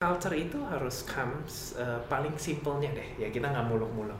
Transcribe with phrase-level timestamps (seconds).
[0.00, 3.20] culture itu harus comes uh, paling simpelnya deh.
[3.20, 4.16] Ya kita nggak muluk-muluk.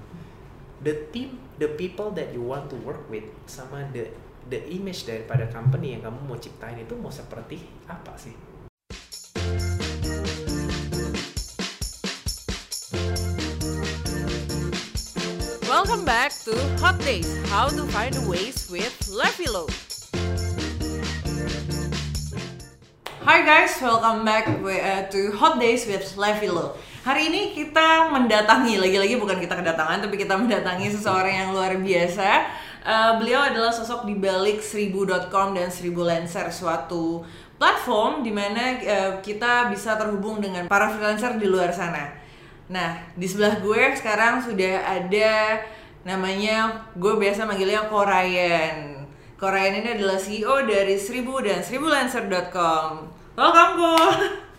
[0.84, 4.12] The team the people that you want to work with sama the
[4.53, 8.37] the image daripada company yang kamu mau ciptain itu mau seperti apa sih?
[15.65, 16.52] Welcome back to
[16.84, 19.65] Hot Days How to Find Ways with Levilo.
[23.30, 26.74] Hi guys, welcome back uh, to Hot Days with Levilo.
[27.06, 32.51] Hari ini kita mendatangi, lagi-lagi bukan kita kedatangan, tapi kita mendatangi seseorang yang luar biasa.
[32.83, 37.23] Uh, beliau adalah sosok di balik seribu.com dan seribu Lancer, suatu
[37.55, 42.11] platform di mana uh, kita bisa terhubung dengan para freelancer di luar sana.
[42.67, 45.62] Nah, di sebelah gue sekarang sudah ada
[46.03, 49.06] namanya gue biasa manggilnya Korayan.
[49.39, 53.20] Korayan ini adalah CEO dari Seribu dan seribulancer.com.
[53.41, 53.97] Welcome, Ko.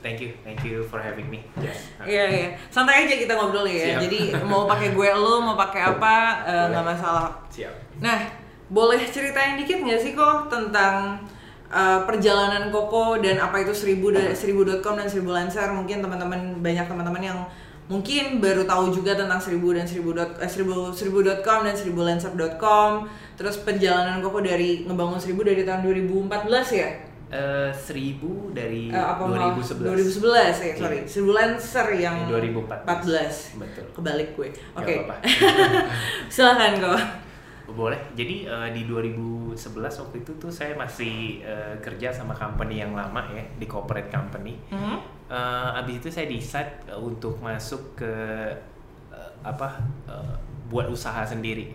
[0.01, 1.93] thank you thank you for having me yes.
[2.01, 2.47] Iya, iya.
[2.73, 3.93] Santai aja kita ngobrol ya.
[3.93, 4.09] Siap.
[4.09, 6.97] Jadi mau pakai gue lo, mau pakai apa, eh, nggak Boleh.
[6.97, 7.29] masalah.
[7.53, 8.25] siap Nah,
[8.73, 11.21] boleh ceritain dikit nggak sih kok tentang
[11.69, 16.89] uh, perjalanan Koko dan apa itu seribu dan seribu.com dan seribu lancer mungkin teman-teman banyak
[16.89, 17.39] teman-teman yang
[17.85, 23.05] mungkin baru tahu juga tentang seribu dan seribu dot eh, seribu seribu.com dan seribu lancer.com
[23.37, 29.23] terus perjalanan Koko dari ngebangun seribu dari tahun 2014 ya Eh, seribu dari Eh, apa
[29.23, 29.87] malah 2011
[30.19, 31.07] 2011 ya sorry Iya.
[31.07, 35.15] seribu lancer yang Ini 2014 14 betul kebalik gue oke apa-apa.
[36.27, 36.99] silahkan kok
[37.71, 37.95] Boleh.
[38.11, 43.23] Jadi eh, di 2011 waktu itu tuh saya masih eh, kerja sama company yang lama
[43.31, 44.59] ya di corporate company.
[44.67, 44.97] Mhm.
[45.25, 48.11] Eh, abis itu saya decide eh, untuk masuk ke
[49.09, 50.35] eh, apa eh,
[50.67, 51.71] buat usaha sendiri.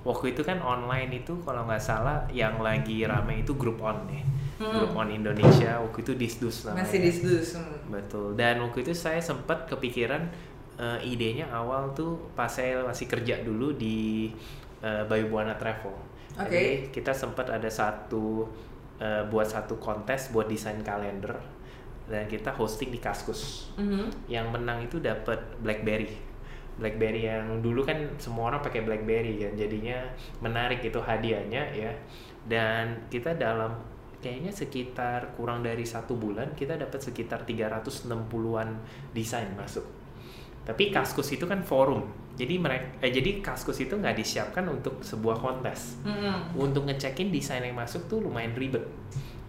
[0.00, 4.24] Waktu itu kan online itu kalau nggak salah yang lagi rame itu grup on ya.
[4.64, 4.80] Hmm.
[4.80, 6.88] Grup on Indonesia waktu itu disdus namanya.
[6.88, 7.92] masih disdus hmm.
[7.92, 8.26] Betul.
[8.32, 10.32] Dan waktu itu saya sempat kepikiran
[10.80, 14.32] eh, idenya awal tuh pas saya masih kerja dulu di
[14.80, 15.92] eh, Bayu Buana Travel.
[16.40, 16.48] Oke.
[16.48, 16.64] Jadi
[16.96, 18.48] kita sempat ada satu
[18.96, 21.36] eh, buat satu kontes buat desain kalender
[22.08, 23.72] dan kita hosting di Kaskus.
[23.80, 24.28] Mhm.
[24.28, 26.12] Yang menang itu dapat BlackBerry.
[26.74, 30.10] BlackBerry yang dulu kan semua orang pakai BlackBerry kan, jadinya
[30.42, 31.92] menarik itu hadiahnya ya.
[32.44, 33.72] Dan kita dalam
[34.24, 38.72] kayaknya sekitar kurang dari satu bulan kita dapat sekitar 360-an
[39.12, 39.84] desain masuk.
[40.64, 42.08] Tapi Kaskus itu kan forum,
[42.40, 46.00] jadi mereka, eh, jadi Kaskus itu nggak disiapkan untuk sebuah kontes.
[46.08, 46.56] Mhm.
[46.56, 48.80] Untuk ngecekin desain yang masuk tuh lumayan ribet.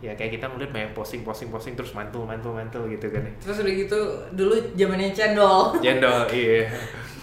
[0.04, 3.24] Ya kayak kita ngeliat banyak posting, posting, posting terus mantul, mantul, mantul gitu kan.
[3.24, 3.32] ya.
[3.42, 4.00] Terus udah gitu
[4.36, 5.74] dulu zamannya cendol.
[5.80, 6.68] Cendol, iya.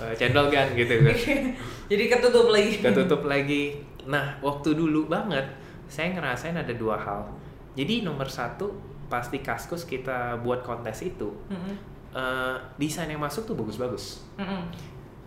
[0.00, 1.16] Eh, Cendol kan gitu kan.
[1.92, 2.72] Jadi ketutup lagi.
[2.80, 3.76] Ketutup lagi.
[4.08, 5.44] Nah, waktu dulu banget,
[5.86, 7.22] saya ngerasain ada dua hal.
[7.72, 8.72] Jadi nomor satu,
[9.08, 11.76] pasti Kaskus kita buat kontes itu, Mm-mm.
[12.12, 14.24] eh, desain yang masuk tuh bagus-bagus.
[14.36, 14.68] Mm-mm.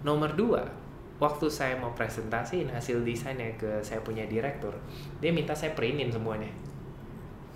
[0.05, 0.61] Nomor dua,
[1.17, 4.73] waktu saya mau presentasiin hasil desainnya ke saya punya direktur,
[5.17, 6.49] dia minta saya printin semuanya.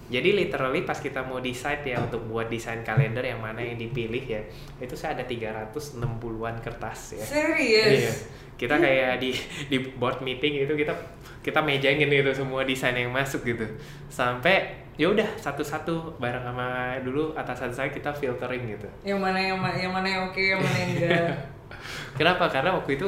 [0.10, 4.26] Jadi literally pas kita mau decide ya untuk buat desain kalender yang mana yang dipilih
[4.26, 4.42] ya,
[4.82, 7.26] itu saya ada 360-an kertas ya.
[7.30, 7.94] Serius.
[7.94, 8.14] Iya.
[8.60, 9.32] Kita kayak di
[9.72, 10.92] di board meeting itu kita
[11.40, 13.64] kita mejangin itu semua desain yang masuk gitu.
[14.12, 18.88] Sampai ya udah satu-satu bareng sama dulu atasan saya kita filtering gitu.
[19.08, 21.32] Yang mana yang ma- yang mana yang oke, yang mana yang enggak.
[22.20, 22.52] Kenapa?
[22.52, 23.08] Karena waktu itu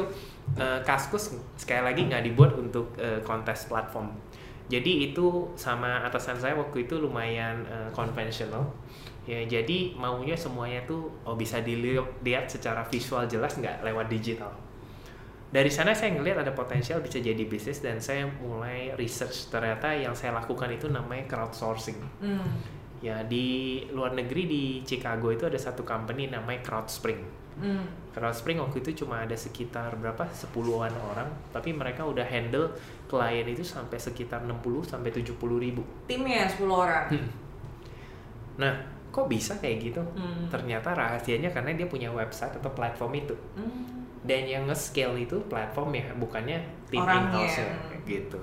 [0.56, 4.08] eh, Kaskus sekali lagi nggak dibuat untuk eh, kontes platform.
[4.72, 8.64] Jadi itu sama atasan saya waktu itu lumayan eh, konvensional.
[9.28, 14.50] Ya, jadi maunya semuanya tuh oh bisa dilihat secara visual jelas nggak lewat digital.
[15.52, 20.16] Dari sana saya ngelihat ada potensial bisa jadi bisnis dan saya mulai research ternyata yang
[20.16, 22.00] saya lakukan itu namanya crowdsourcing.
[22.24, 22.48] Hmm.
[23.04, 27.22] Ya di luar negeri di Chicago itu ada satu company namanya CrowdSpring.
[27.60, 27.84] Hmm.
[28.16, 30.24] CrowdSpring waktu itu cuma ada sekitar berapa?
[30.24, 32.72] 10-an orang, tapi mereka udah handle
[33.12, 35.84] klien itu sampai sekitar 60 sampai 70 ribu.
[36.08, 37.06] Timnya 10 orang.
[37.12, 37.30] Hmm.
[38.56, 38.74] Nah,
[39.12, 40.02] kok bisa kayak gitu?
[40.16, 40.48] Hmm.
[40.48, 43.36] Ternyata rahasianya karena dia punya website atau platform itu.
[43.60, 44.01] Hmm.
[44.22, 46.62] Dan yang nge-scale itu platform ya, bukannya
[46.94, 47.58] tim in-house
[48.06, 48.38] gitu.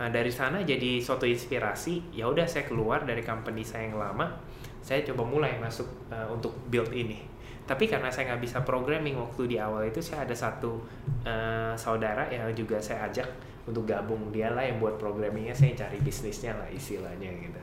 [0.00, 4.32] Nah, dari sana jadi suatu inspirasi, ya udah saya keluar dari company saya yang lama,
[4.80, 7.20] saya coba mulai masuk uh, untuk build ini.
[7.68, 10.80] Tapi karena saya nggak bisa programming waktu di awal itu, saya ada satu
[11.24, 13.28] uh, saudara yang juga saya ajak
[13.68, 17.60] untuk gabung dia lah yang buat programmingnya, saya cari bisnisnya lah istilahnya gitu.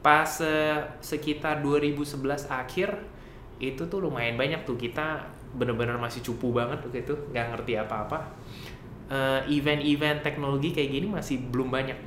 [0.00, 2.96] Pas uh, sekitar 2011 akhir
[3.60, 5.26] itu tuh lumayan banyak tuh kita
[5.58, 8.18] bener-bener masih cupu banget waktu itu nggak ngerti apa-apa.
[9.08, 11.98] Eh, event-event teknologi kayak gini masih belum banyak.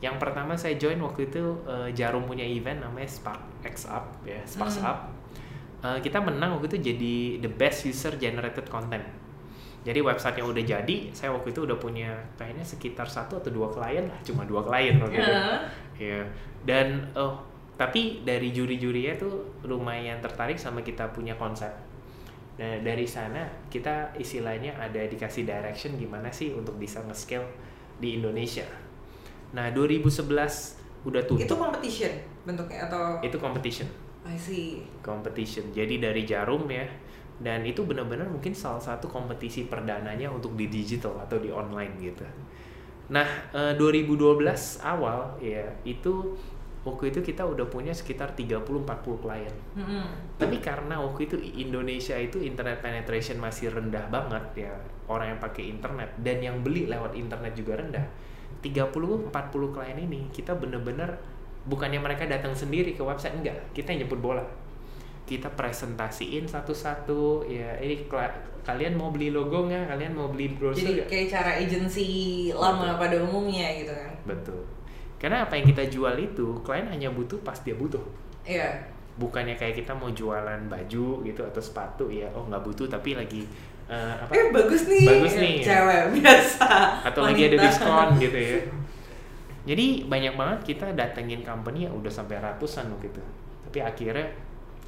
[0.00, 4.40] Yang pertama saya join waktu itu eh, Jarum punya event namanya Spark X Up ya
[4.46, 4.90] Sparks Hmm.
[4.90, 4.98] Up.
[5.80, 9.00] Uh, kita menang waktu itu jadi the best user generated content.
[9.80, 13.72] Jadi website yang udah jadi saya waktu itu udah punya kayaknya sekitar satu atau dua
[13.72, 15.32] klien lah cuma dua klien waktu itu.
[15.32, 15.64] Uh,
[15.96, 16.20] ya
[16.68, 17.40] dan oh
[17.80, 21.72] tapi dari juri-jurinya tuh lumayan tertarik sama kita punya konsep
[22.60, 27.48] nah dari sana kita istilahnya ada dikasih direction gimana sih untuk bisa nge-scale
[27.96, 28.68] di Indonesia
[29.56, 30.28] nah 2011
[31.08, 32.12] udah tutup itu competition
[32.44, 33.88] bentuknya atau itu competition
[34.26, 34.84] I see.
[35.00, 35.72] competition.
[35.72, 36.84] Jadi dari Jarum ya.
[37.40, 42.20] Dan itu benar-benar mungkin salah satu kompetisi perdananya untuk di digital atau di online gitu.
[43.08, 43.24] Nah,
[43.56, 46.36] eh, 2012 awal ya itu
[46.80, 49.54] waktu itu kita udah punya sekitar 30-40 klien.
[49.76, 50.04] Mm-mm.
[50.40, 54.72] Tapi karena waktu itu Indonesia itu internet penetration masih rendah banget ya
[55.10, 58.06] orang yang pakai internet dan yang beli lewat internet juga rendah.
[58.64, 59.28] 30-40
[59.76, 61.20] klien ini kita bener-bener
[61.68, 64.44] bukannya mereka datang sendiri ke website enggak, kita yang jemput bola.
[65.28, 68.08] Kita presentasiin satu-satu ya ini
[68.64, 69.92] kalian mau beli logo nggak?
[69.94, 72.06] Kalian mau beli brosur Jadi kayak cara agensi
[72.50, 74.12] lama pada umumnya gitu kan.
[74.24, 74.79] Betul.
[75.20, 78.00] Karena apa yang kita jual itu klien hanya butuh pas dia butuh.
[78.42, 78.72] Iya.
[79.12, 83.44] bukannya kayak kita mau jualan baju gitu atau sepatu ya oh nggak butuh tapi lagi
[83.84, 85.04] eh, apa Eh bagus nih.
[85.04, 85.60] Bagus nih.
[85.60, 86.68] Cewek biasa.
[87.04, 87.64] atau lagi ada wanita.
[87.68, 88.58] diskon gitu ya
[89.68, 93.20] jadi banyak banget kita datengin company yang udah sampai ratusan gitu
[93.68, 94.24] tapi akhirnya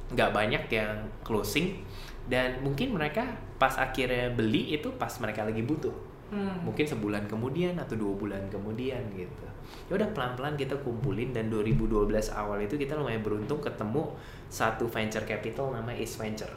[0.09, 1.85] nggak banyak yang closing
[2.25, 5.93] dan mungkin mereka pas akhirnya beli itu pas mereka lagi butuh
[6.33, 6.65] Hmm.
[6.65, 9.45] mungkin sebulan kemudian atau dua bulan kemudian gitu
[9.91, 14.15] ya udah pelan-pelan kita kumpulin dan 2012 awal itu kita lumayan beruntung ketemu
[14.47, 16.53] satu venture capital nama East Venture.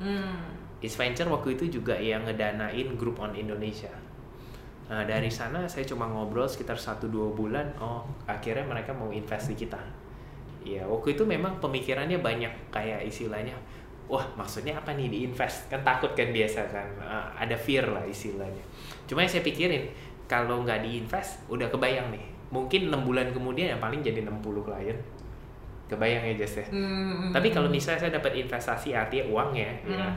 [0.00, 0.56] Hmm.
[0.80, 3.92] East Venture waktu itu juga yang ngedanain grup on Indonesia.
[4.88, 9.56] Nah dari sana saya cuma ngobrol sekitar 1-2 bulan oh akhirnya mereka mau invest di
[9.60, 9.78] kita.
[10.64, 13.54] Ya waktu itu memang pemikirannya banyak kayak istilahnya
[14.10, 18.02] wah maksudnya apa nih di invest kan takut kan biasa kan Ah, ada fear lah
[18.08, 18.64] istilahnya.
[19.04, 19.84] Cuma yang saya pikirin
[20.24, 24.42] kalau nggak di invest udah kebayang nih mungkin enam bulan kemudian yang paling jadi 60
[24.62, 24.98] klien
[25.86, 27.30] kebayang ya Jess ya Hmm.
[27.30, 30.14] tapi kalau misalnya saya dapat investasi artinya uang ya, ya Hmm.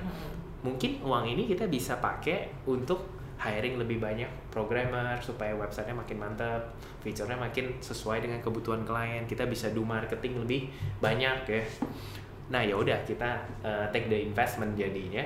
[0.61, 6.61] mungkin uang ini kita bisa pakai untuk hiring lebih banyak programmer supaya websitenya makin mantap,
[7.03, 9.27] fiturnya makin sesuai dengan kebutuhan klien.
[9.27, 10.71] Kita bisa do marketing lebih
[11.03, 11.63] banyak ya.
[12.47, 15.25] Nah ya udah kita uh, take the investment jadinya.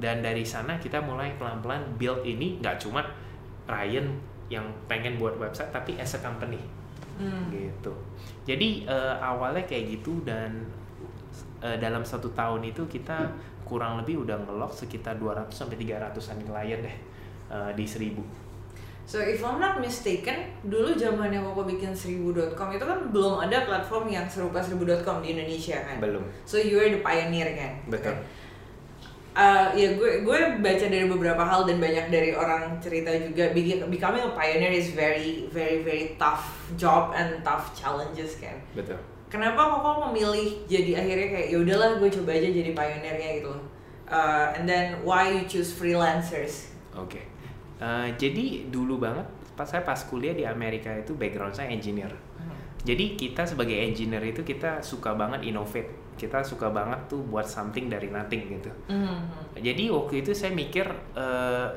[0.00, 3.04] Dan dari sana kita mulai pelan-pelan build ini nggak cuma
[3.68, 4.16] Ryan
[4.48, 6.60] yang pengen buat website tapi as a company
[7.18, 7.50] Hmm.
[7.50, 7.90] gitu.
[8.46, 10.62] Jadi eh, awalnya kayak gitu dan
[11.58, 13.26] eh, dalam satu tahun itu kita
[13.66, 16.96] kurang lebih udah ngelok sekitar 200 sampai 300-an klien deh
[17.50, 18.22] eh, di 1000.
[19.08, 24.12] So if I'm not mistaken, dulu zamannya Koko bikin seribu.com itu kan belum ada platform
[24.12, 25.96] yang serupa seribu.com di Indonesia kan.
[25.96, 26.22] Belum.
[26.44, 27.72] So you are the pioneer kan.
[27.88, 28.14] Betul.
[29.36, 33.86] Uh, ya gue gue baca dari beberapa hal dan banyak dari orang cerita juga be-
[33.86, 38.58] becoming a pioneer is very very very tough job and tough challenges kan.
[38.74, 38.98] Betul.
[39.28, 43.52] Kenapa Koko memilih jadi akhirnya kayak ya udahlah gue coba aja jadi pioneernya gitu.
[44.08, 46.72] Uh, and then why you choose freelancers?
[46.96, 47.28] Oke.
[47.78, 52.10] Eh, jadi dulu banget pas saya pas kuliah di Amerika itu background saya engineer.
[52.82, 55.90] Jadi kita sebagai engineer itu kita suka banget innovate.
[56.18, 58.70] Kita suka banget tuh buat something dari nothing gitu.
[58.90, 59.30] Hmm.
[59.54, 60.84] Jadi waktu itu saya mikir
[61.14, 61.68] eh,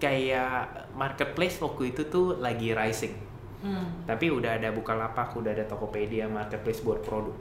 [0.00, 3.12] kayak marketplace waktu itu tuh lagi rising.
[3.60, 4.06] Hmm.
[4.06, 7.34] Tapi udah ada Bukalapak, udah ada Tokopedia, marketplace buat produk.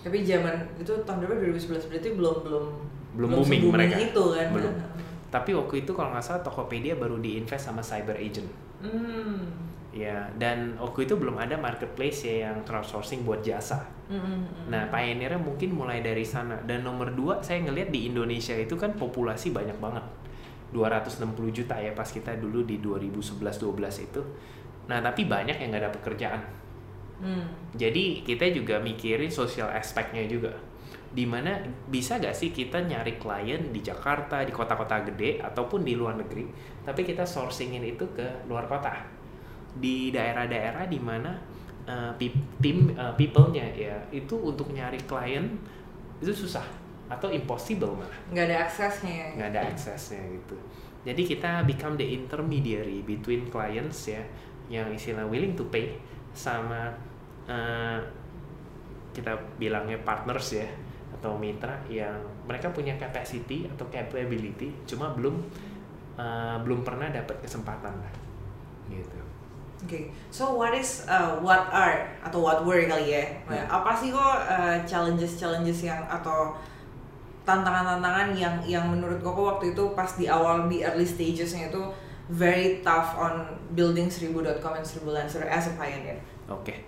[0.00, 2.64] Tapi zaman itu tahun berapa 2011 berarti belum belum
[3.14, 3.96] Belum booming se-booming mereka.
[4.00, 4.48] itu kan.
[4.50, 4.74] Belum.
[5.30, 8.46] Tapi waktu itu kalau nggak salah Tokopedia baru diinvest sama Cyber Agent.
[8.82, 9.63] Hmm.
[9.94, 13.86] Ya, dan waktu itu belum ada marketplace ya yang crowdsourcing buat jasa.
[14.10, 14.42] Hmm.
[14.66, 16.58] Nah, pioneernya mungkin mulai dari sana.
[16.66, 20.02] Dan nomor dua, saya ngelihat di Indonesia itu kan populasi banyak banget.
[20.74, 24.22] 260 juta ya pas kita dulu di 2011-12 itu.
[24.90, 26.42] Nah, tapi banyak yang nggak ada pekerjaan.
[27.22, 27.46] Hmm.
[27.78, 30.58] Jadi kita juga mikirin social aspeknya juga.
[31.14, 35.94] Di mana bisa gak sih kita nyari klien di Jakarta, di kota-kota gede, ataupun di
[35.94, 36.42] luar negeri,
[36.82, 39.13] tapi kita sourcingin itu ke luar kota.
[39.74, 41.34] Di daerah-daerah di mana
[41.88, 45.44] uh, pe- tim uh, people-nya ya itu untuk nyari klien
[46.20, 46.64] itu susah
[47.04, 49.28] atau impossible malah nggak ada aksesnya ya.
[49.36, 50.56] nggak ada aksesnya gitu.
[51.04, 54.24] Jadi kita become the intermediary between clients ya
[54.72, 56.00] yang istilah willing to pay
[56.32, 56.88] sama
[57.44, 58.00] eh,
[59.12, 60.68] kita bilangnya partners ya
[61.20, 62.16] atau mitra yang
[62.48, 65.36] mereka punya capacity atau capability cuma belum
[66.16, 68.14] eh, belum pernah dapat kesempatan lah
[68.88, 69.23] gitu.
[69.84, 73.24] Oke, so what is uh, what are atau what were kali ya?
[73.44, 73.68] Hmm.
[73.68, 76.56] Apa sih kok uh, challenges challenges yang atau
[77.44, 81.82] tantangan-tantangan yang yang menurut Koko waktu itu pas di awal di early stagesnya itu
[82.32, 83.44] very tough on
[83.76, 86.16] building seribu.com and seribu Lancer as a pioneer.
[86.48, 86.80] Oke.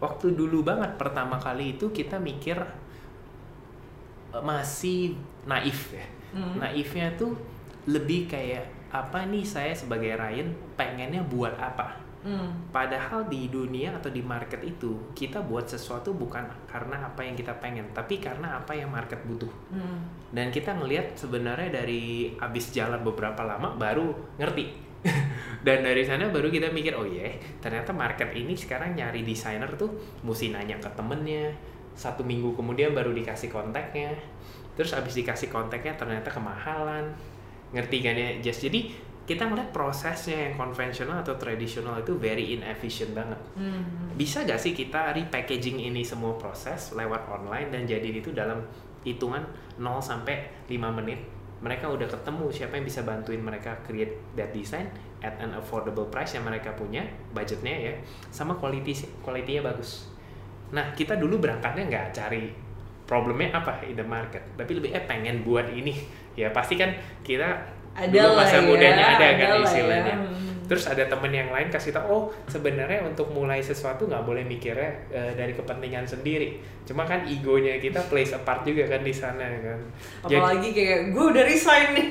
[0.00, 2.56] Waktu dulu banget pertama kali itu kita mikir
[4.32, 6.06] eh, masih naif ya.
[6.32, 6.64] Hmm.
[6.64, 7.36] Naifnya tuh
[7.84, 10.48] lebih kayak apa nih saya sebagai Ryan
[10.80, 12.11] pengennya buat apa?
[12.22, 12.70] Hmm.
[12.70, 17.58] Padahal di dunia atau di market itu kita buat sesuatu bukan karena apa yang kita
[17.58, 19.50] pengen, tapi karena apa yang market butuh.
[19.74, 20.06] Hmm.
[20.30, 24.66] Dan kita ngelihat sebenarnya dari abis jalan beberapa lama baru ngerti.
[25.66, 29.90] Dan dari sana baru kita mikir, oh iya, ternyata market ini sekarang nyari desainer tuh
[30.22, 31.50] mesti nanya ke temennya.
[31.92, 34.14] Satu minggu kemudian baru dikasih kontaknya.
[34.78, 37.10] Terus abis dikasih kontaknya ternyata kemahalan.
[37.74, 38.62] Ngerti kan ya, Just?
[38.62, 43.38] Jadi kita ngeliat prosesnya yang konvensional atau tradisional itu very inefficient banget.
[43.54, 44.10] Hmm.
[44.18, 48.66] Bisa gak sih kita repackaging ini semua proses lewat online dan jadi itu dalam
[49.06, 49.42] hitungan
[49.78, 51.20] 0 sampai 5 menit
[51.62, 54.90] mereka udah ketemu siapa yang bisa bantuin mereka create that design
[55.22, 57.94] at an affordable price yang mereka punya budgetnya ya
[58.34, 60.10] sama quality quality-nya bagus.
[60.74, 62.50] Nah kita dulu berangkatnya nggak cari
[63.06, 65.94] problemnya apa in the market tapi lebih eh pengen buat ini
[66.40, 66.90] ya pasti kan
[67.22, 67.62] kita
[67.92, 70.14] Ada dulu masa ya, mudanya ada kan ada lah istilahnya.
[70.14, 70.16] ya.
[70.16, 70.40] Hmm.
[70.62, 74.88] Terus ada temen yang lain kasih tau, oh sebenarnya untuk mulai sesuatu nggak boleh mikirnya
[75.12, 76.56] eh, dari kepentingan sendiri.
[76.88, 79.80] Cuma kan egonya kita plays a part juga kan di sana kan.
[80.24, 82.08] Jadi, Apalagi kayak gue udah resign nih.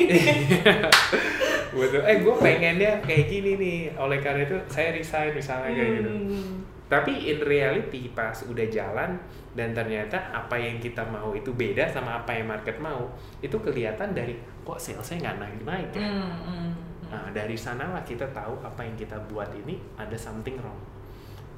[1.74, 2.02] betul.
[2.06, 3.80] Eh gue pengennya kayak gini nih.
[3.98, 6.12] Oleh karena itu saya resign misalnya kayak gitu.
[6.14, 6.54] Hmm.
[6.86, 9.18] Tapi in reality pas udah jalan
[9.51, 13.12] dan ternyata apa yang kita mau itu beda sama apa yang market mau,
[13.43, 16.01] itu kelihatan dari kok salesnya nggak naik-naik ya.
[16.08, 16.70] Hmm, hmm, hmm.
[17.12, 20.79] Nah, dari sanalah kita tahu apa yang kita buat ini ada something wrong.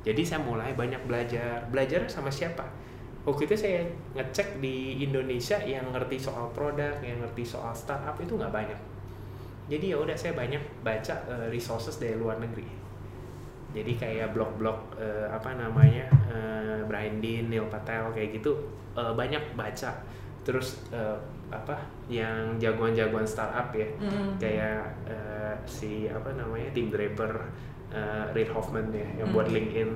[0.02, 1.70] Jadi saya mulai banyak belajar.
[1.70, 2.66] Belajar sama siapa?
[3.24, 3.80] Waktu itu saya
[4.18, 8.80] ngecek di Indonesia yang ngerti soal produk, yang ngerti soal startup itu nggak banyak.
[9.72, 12.83] Jadi ya udah saya banyak baca eh, resources dari luar negeri.
[13.74, 18.54] Jadi kayak blog-blog eh, apa namanya eh, Brian Dean, Neil Patel kayak gitu
[18.94, 19.92] eh, banyak baca.
[20.46, 21.18] Terus eh,
[21.50, 21.78] apa
[22.10, 24.38] yang jagoan-jagoan startup ya Hmm.
[24.38, 27.34] kayak eh, si apa namanya Tim Draper,
[27.90, 29.58] eh, Reid Hoffman ya yang buat Hmm.
[29.58, 29.90] LinkedIn.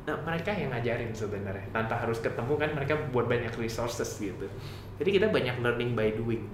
[0.00, 4.48] Nah mereka yang ngajarin sebenarnya tanpa harus ketemu kan mereka buat banyak resources gitu.
[4.96, 6.48] Jadi kita banyak learning by doing.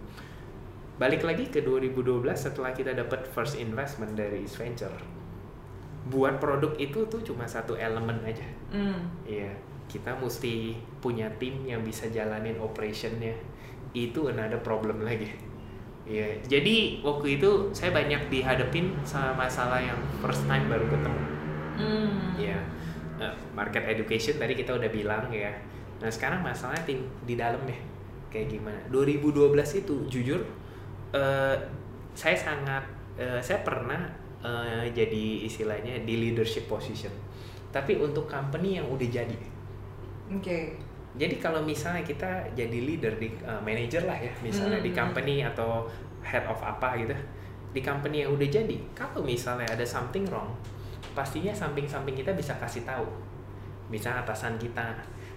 [0.96, 2.02] Balik lagi ke 2012
[2.34, 4.94] setelah kita dapat first investment dari East Venture.
[6.06, 8.46] Buat produk itu tuh cuma satu elemen aja.
[8.70, 9.10] Hmm.
[9.26, 9.50] Iya,
[9.90, 13.34] kita mesti punya tim yang bisa jalanin operationnya.
[13.90, 15.30] Itu another problem lagi.
[16.06, 21.22] Iya, jadi waktu itu saya banyak dihadapin sama masalah yang first time baru ketemu.
[21.76, 22.38] Hmm.
[22.38, 22.58] Iya,
[23.16, 25.48] Eh, market education tadi kita udah bilang ya.
[26.04, 27.78] Nah sekarang masalahnya tim di dalam ya,
[28.28, 28.76] kayak gimana?
[28.92, 30.44] 2012 itu jujur,
[31.16, 31.56] eh,
[32.12, 32.84] saya sangat,
[33.16, 34.04] eh, saya pernah
[34.46, 37.10] eh, jadi istilahnya di leadership position.
[37.74, 39.38] Tapi untuk company yang udah jadi.
[40.30, 40.78] Oke.
[41.16, 45.00] Jadi kalau misalnya kita jadi leader di uh, manager lah ya, misalnya di Hmm.
[45.00, 45.88] company atau
[46.20, 47.16] head of apa gitu,
[47.72, 50.52] di company yang udah jadi, kalau misalnya ada something wrong,
[51.16, 53.08] pastinya samping-samping kita bisa kasih tahu,
[53.88, 54.92] bisa atasan kita.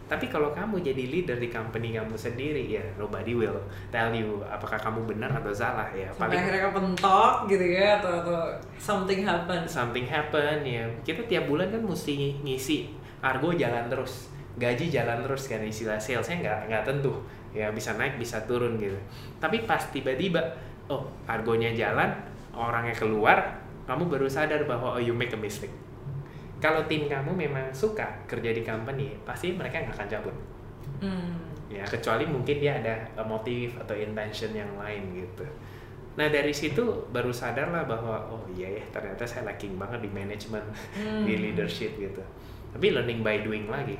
[0.09, 3.61] Tapi kalau kamu jadi leader di company kamu sendiri, ya nobody will
[3.93, 6.09] tell you apakah kamu benar atau salah ya.
[6.09, 8.37] Sampai Paling akhirnya kepentok gitu ya atau atau
[8.81, 9.61] something happen.
[9.69, 12.89] something happen ya kita tiap bulan kan mesti ngisi
[13.21, 17.13] argo jalan terus gaji jalan terus kan istilah salesnya nggak nggak tentu
[17.53, 18.97] ya bisa naik bisa turun gitu
[19.37, 20.41] tapi pas tiba-tiba
[20.89, 22.09] oh argonya jalan
[22.53, 23.37] orangnya keluar
[23.85, 25.73] kamu baru sadar bahwa oh you make a mistake
[26.59, 30.35] kalau tim kamu memang suka kerja di company pasti mereka nggak akan cabut
[30.99, 31.31] Hmm.
[31.71, 35.47] ya kecuali mungkin dia ada uh, motif atau intention yang lain gitu
[36.13, 40.09] nah dari situ baru sadar lah bahwa oh iya ya ternyata saya lacking banget di
[40.11, 40.59] manajemen
[40.99, 41.23] Hmm.
[41.23, 42.19] di leadership gitu
[42.75, 43.95] tapi learning by doing lagi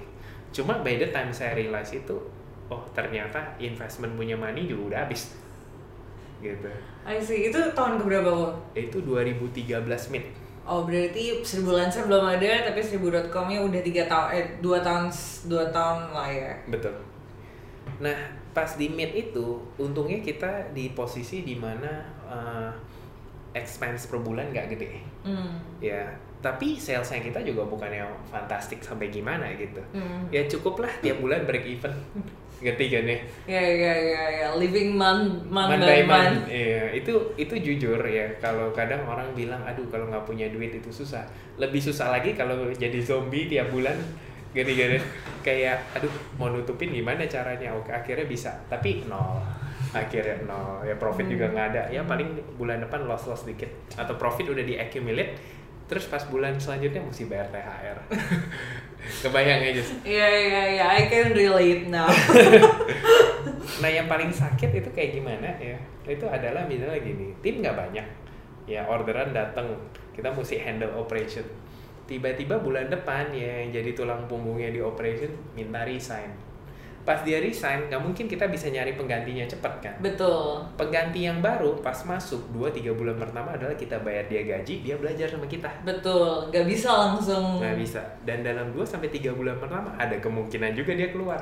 [0.52, 2.20] cuma by the time saya realize itu
[2.68, 5.40] oh ternyata investment punya money juga udah habis
[6.44, 6.68] gitu
[7.08, 7.48] I see.
[7.48, 8.54] Itu tahun keberapa Wo?
[8.76, 9.80] itu 2013
[10.12, 10.26] mid
[10.70, 15.10] Oh berarti seribu lancer belum ada tapi seribu.com-nya udah tiga tahun eh dua tahun
[15.46, 16.54] dua tahun lah ya.
[16.68, 16.94] betul
[17.98, 18.14] nah
[18.50, 19.46] pas di mid itu
[19.76, 21.90] untungnya kita di posisi di mana
[22.24, 22.70] uh,
[23.52, 25.52] expense per bulan nggak gede Hmm.
[25.82, 26.08] ya
[26.40, 30.24] tapi salesnya kita juga bukan yang fantastik sampai gimana gitu Hmm.
[30.30, 31.92] ya cukup lah tiap bulan break even
[32.60, 36.08] ngerti kan ya Ya ya ya ya living month month Man by man.
[36.08, 36.40] month.
[36.46, 38.28] Iya, itu itu jujur ya.
[38.38, 41.24] Kalau kadang orang bilang, aduh kalau nggak punya duit itu susah.
[41.56, 43.96] Lebih susah lagi kalau jadi zombie tiap bulan
[44.50, 45.00] gini-gini.
[45.40, 47.72] Kayak, aduh mau nutupin gimana caranya?
[47.72, 48.52] Oke, akhirnya bisa.
[48.68, 49.40] Tapi nol.
[49.90, 51.34] akhirnya nol ya profit Hmm.
[51.34, 52.30] juga nggak ada ya paling
[52.62, 53.66] bulan depan loss loss dikit
[53.98, 55.34] atau profit udah di accumulate
[55.90, 57.98] terus pas bulan selanjutnya mesti bayar THR
[59.26, 59.98] kebayang aja sih.
[60.06, 62.06] Iya iya iya, I can relate now.
[63.82, 65.80] nah yang paling sakit itu kayak gimana ya?
[66.06, 68.06] Itu adalah misalnya gini tim nggak banyak.
[68.70, 69.72] Ya orderan datang
[70.14, 71.48] kita mesti handle operation.
[72.06, 76.49] Tiba-tiba bulan depan ya jadi tulang punggungnya di operation minta resign
[77.08, 79.96] pas dia resign nggak mungkin kita bisa nyari penggantinya cepat kan?
[80.00, 80.62] Betul.
[80.76, 85.28] pengganti yang baru pas masuk 2-3 bulan pertama adalah kita bayar dia gaji dia belajar
[85.32, 85.70] sama kita.
[85.84, 87.60] Betul, nggak bisa langsung.
[87.60, 88.02] nggak bisa.
[88.24, 91.40] Dan dalam 2 sampai tiga bulan pertama ada kemungkinan juga dia keluar.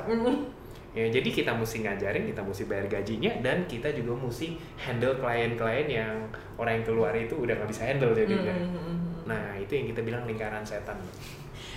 [0.96, 5.86] Ya jadi kita mesti ngajarin kita mesti bayar gajinya dan kita juga mesti handle klien-klien
[5.86, 6.16] yang
[6.56, 8.56] orang yang keluar itu udah nggak bisa handle jadinya.
[8.56, 9.07] Mm.
[9.28, 10.96] Nah itu yang kita bilang lingkaran setan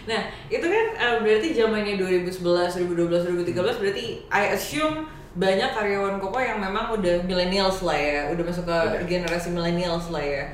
[0.02, 5.06] Nah, itu kan eh, berarti zamannya 2011, 2012, 2013 berarti I assume
[5.38, 9.06] banyak karyawan Koko yang memang udah millennials lah ya, udah masuk ke Udah.
[9.06, 10.46] generasi millennials lah ya.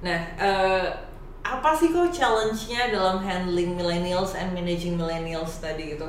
[0.00, 0.86] Nah, eh,
[1.44, 6.08] apa sih kok challenge-nya dalam handling millennials and managing millennials tadi gitu?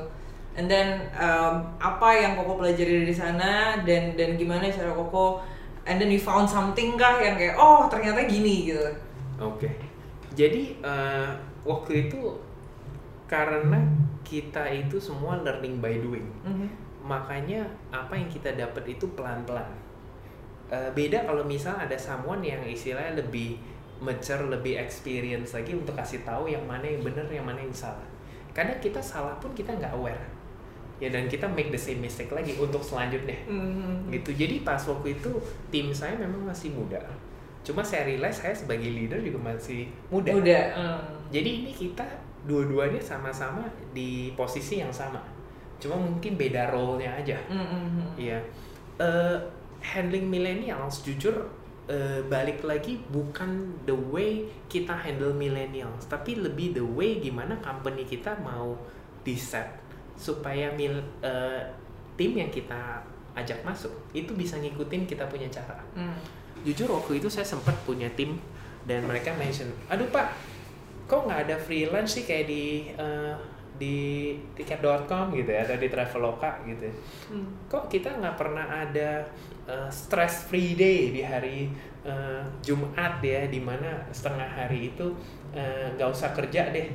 [0.58, 5.44] And then um, apa yang Koko pelajari dari sana dan dan gimana cara Koko
[5.88, 8.84] and then you found something kah yang kayak oh ternyata gini gitu.
[9.40, 9.70] oke
[10.38, 11.30] jadi eh,
[11.66, 12.38] waktu itu
[13.26, 13.82] karena
[14.22, 16.68] kita itu semua learning by doing Mhm.
[17.04, 19.68] makanya apa yang kita dapat itu pelan-pelan
[20.68, 23.56] Eh, beda kalau misal ada someone yang istilahnya lebih
[24.04, 28.04] mature, lebih experience lagi untuk kasih tahu yang mana yang benar, yang mana yang salah.
[28.52, 30.20] Kadang kita salah pun kita nggak aware.
[31.00, 33.40] Ya dan kita make the same mistake lagi untuk selanjutnya.
[33.48, 34.12] Mhm.
[34.12, 34.36] Gitu.
[34.36, 35.32] Jadi pas waktu itu
[35.72, 37.00] tim saya memang masih muda.
[37.68, 40.32] Cuma saya realize saya sebagai leader juga masih muda.
[40.32, 40.64] Udah.
[40.72, 41.00] mm.
[41.36, 42.08] Jadi ini kita
[42.48, 45.20] dua-duanya sama-sama di posisi yang sama.
[45.76, 47.36] Cuma mungkin beda role-nya aja.
[47.52, 48.16] Mhm.
[48.16, 48.40] Iya.
[49.04, 49.38] Eh,
[49.84, 51.36] handling millennials jujur
[51.92, 58.08] eh, balik lagi bukan the way kita handle millennials, tapi lebih the way gimana company
[58.08, 58.76] kita mau
[59.28, 59.68] di set
[60.16, 61.62] supaya mil eh,
[62.16, 63.04] tim yang kita
[63.38, 65.78] ajak masuk itu bisa ngikutin kita punya cara.
[65.94, 66.18] Mm.
[66.68, 68.36] Jujur waktu itu saya sempat punya tim
[68.84, 70.36] dan mereka mention, aduh pak,
[71.08, 73.36] kok nggak ada freelance sih kayak di eh,
[73.78, 73.98] di
[74.58, 76.92] tiket.com gitu ya atau di traveloka gitu.
[76.92, 76.94] ya."
[77.32, 77.48] Hmm.
[77.72, 79.24] Kok kita nggak pernah ada
[79.64, 81.72] eh, stress free day di hari
[82.04, 85.08] eh, Jumat ya, di mana setengah hari itu
[85.96, 86.86] nggak usah kerja deh.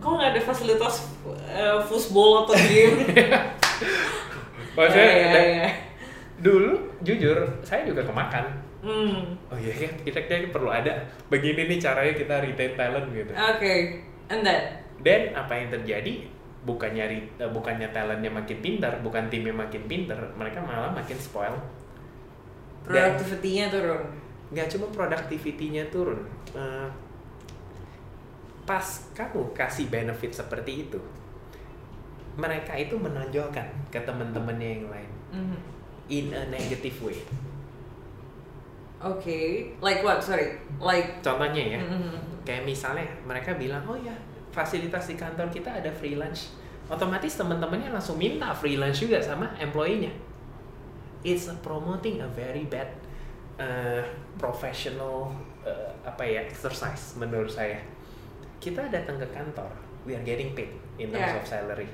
[0.00, 3.04] Kok nggak ada fasilitas uh, football atau game?
[4.80, 5.68] Maksudnya Ya, ya, ya.
[6.40, 6.72] dulu
[7.04, 8.48] jujur saya juga kemakan.
[8.80, 9.36] Hmm.
[9.46, 10.88] Oh iya ya, kita kayaknya perlu ada
[11.28, 13.28] begini nih caranya kita retain talent gitu.
[13.30, 14.62] Oke, and then?
[15.00, 16.24] Dan apa yang terjadi
[16.60, 17.04] bukannya
[17.36, 21.52] eh, bukannya talentnya makin pintar, bukan timnya makin pintar, mereka malah makin spoil.
[22.84, 24.02] Dan Productivity-nya turun.
[24.50, 26.24] nggak cuma productivity-nya turun.
[26.52, 26.88] eh,
[28.62, 30.98] pas kamu kasih benefit seperti itu,
[32.34, 35.58] mereka itu menonjolkan ke teman-temannya yang lain Mhm.
[36.08, 37.18] in a negative way.
[39.00, 40.20] Oke, like what?
[40.20, 41.24] Sorry, like.
[41.24, 42.44] Contohnya ya, Mhm.
[42.44, 44.12] kayak misalnya mereka bilang, oh ya
[44.50, 46.52] fasilitas di kantor kita ada freelance,
[46.84, 50.10] otomatis teman-temannya langsung minta freelance juga sama employee-nya.
[51.22, 52.92] It's a promoting a very bad
[53.56, 54.02] uh,
[54.36, 55.30] professional
[55.62, 57.80] uh, apa ya exercise menurut saya.
[58.58, 59.70] Kita datang ke kantor,
[60.04, 61.40] we are getting paid in terms Yeah.
[61.40, 61.88] of salary.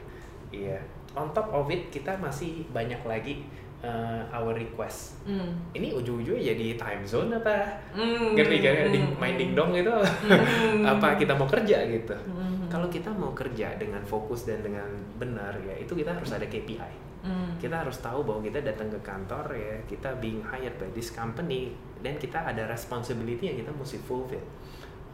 [0.50, 0.78] Iya.
[1.14, 3.46] On top of it kita masih banyak lagi
[3.78, 5.20] uh, our request.
[5.22, 5.52] Hmm.
[5.70, 7.66] Ini ujung-ujungnya jadi time zone apa?
[7.92, 8.32] Hmm.
[8.32, 9.18] ngerti kan ding, Hmm.
[9.18, 10.84] main ding dong itu Hmm.
[10.92, 12.66] apa kita mau kerja gitu Hmm.
[12.66, 14.86] kalau kita mau kerja dengan fokus dan dengan
[15.16, 17.58] benar ya itu kita harus ada KPI Hmm.
[17.58, 21.74] kita harus tahu bahwa kita datang ke kantor ya kita being hired by this company
[21.98, 24.42] dan kita ada responsibility yang kita mesti fulfill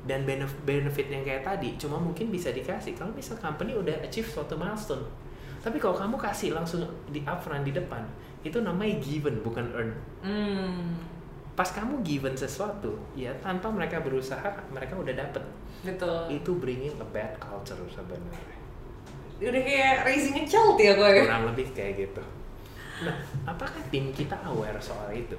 [0.03, 4.27] dan benef- benefit yang kayak tadi cuma mungkin bisa dikasih kalau misal company udah achieve
[4.27, 5.07] suatu milestone
[5.63, 8.03] tapi kalau kamu kasih langsung di upfront di depan
[8.43, 10.99] itu namanya given bukan earn Hmm.
[11.53, 15.43] pas kamu given sesuatu ya tanpa mereka berusaha mereka udah dapet
[15.83, 16.31] Betul.
[16.33, 18.59] itu bringing a bad culture sebenarnya
[19.39, 21.11] Udah kayak raising a child ya gue.
[21.21, 22.23] kurang lebih kayak gitu
[23.03, 25.35] nah apakah tim kita aware soal itu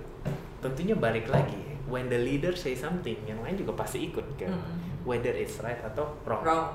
[0.59, 1.55] tentunya balik lagi
[1.85, 4.92] when the leader say something yang lain juga pasti ikut kan Mm.
[5.03, 6.67] Whether it's right atau wrong, Wrong.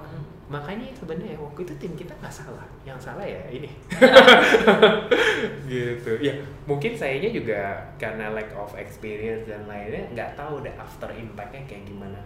[0.49, 2.64] makanya sebenarnya waktu itu tim kita nggak salah.
[2.85, 3.69] Yang salah ya ini.
[5.69, 6.12] Gitu.
[6.21, 7.61] Ya mungkin sayanya juga
[8.01, 12.21] karena lack of experience dan lainnya nggak tahu deh after impactnya kayak gimana.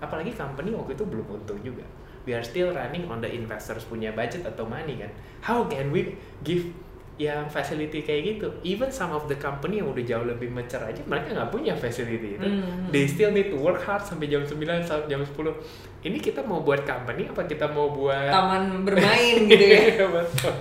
[0.00, 1.84] Apalagi company waktu itu belum untung juga.
[2.24, 5.12] We are still running on the investors punya budget atau money kan.
[5.44, 6.72] How can we give
[7.14, 10.98] yang facility kayak gitu even some of the company yang udah jauh lebih mature aja
[11.04, 12.90] mereka nggak punya facility itu Hmm.
[12.90, 15.30] they still need to work hard sampai jam 9 sampai jam 10
[16.02, 20.54] ini kita mau buat company apa kita mau buat taman bermain gitu ya Iya, betul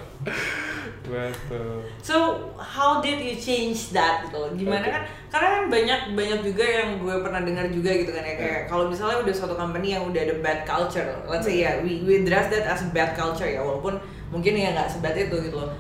[1.04, 2.16] betul So
[2.56, 4.52] how did you change that gitu loh?
[4.54, 4.92] Gimana Oke.
[4.92, 5.04] kan?
[5.28, 8.88] Karena kan banyak banyak juga yang gue pernah dengar juga gitu kan ya kayak kalau
[8.88, 12.48] misalnya udah suatu company yang udah ada bad culture, let's say ya we we address
[12.48, 15.72] that as bad culture ya walaupun mungkin ya nggak sebat itu gitu loh.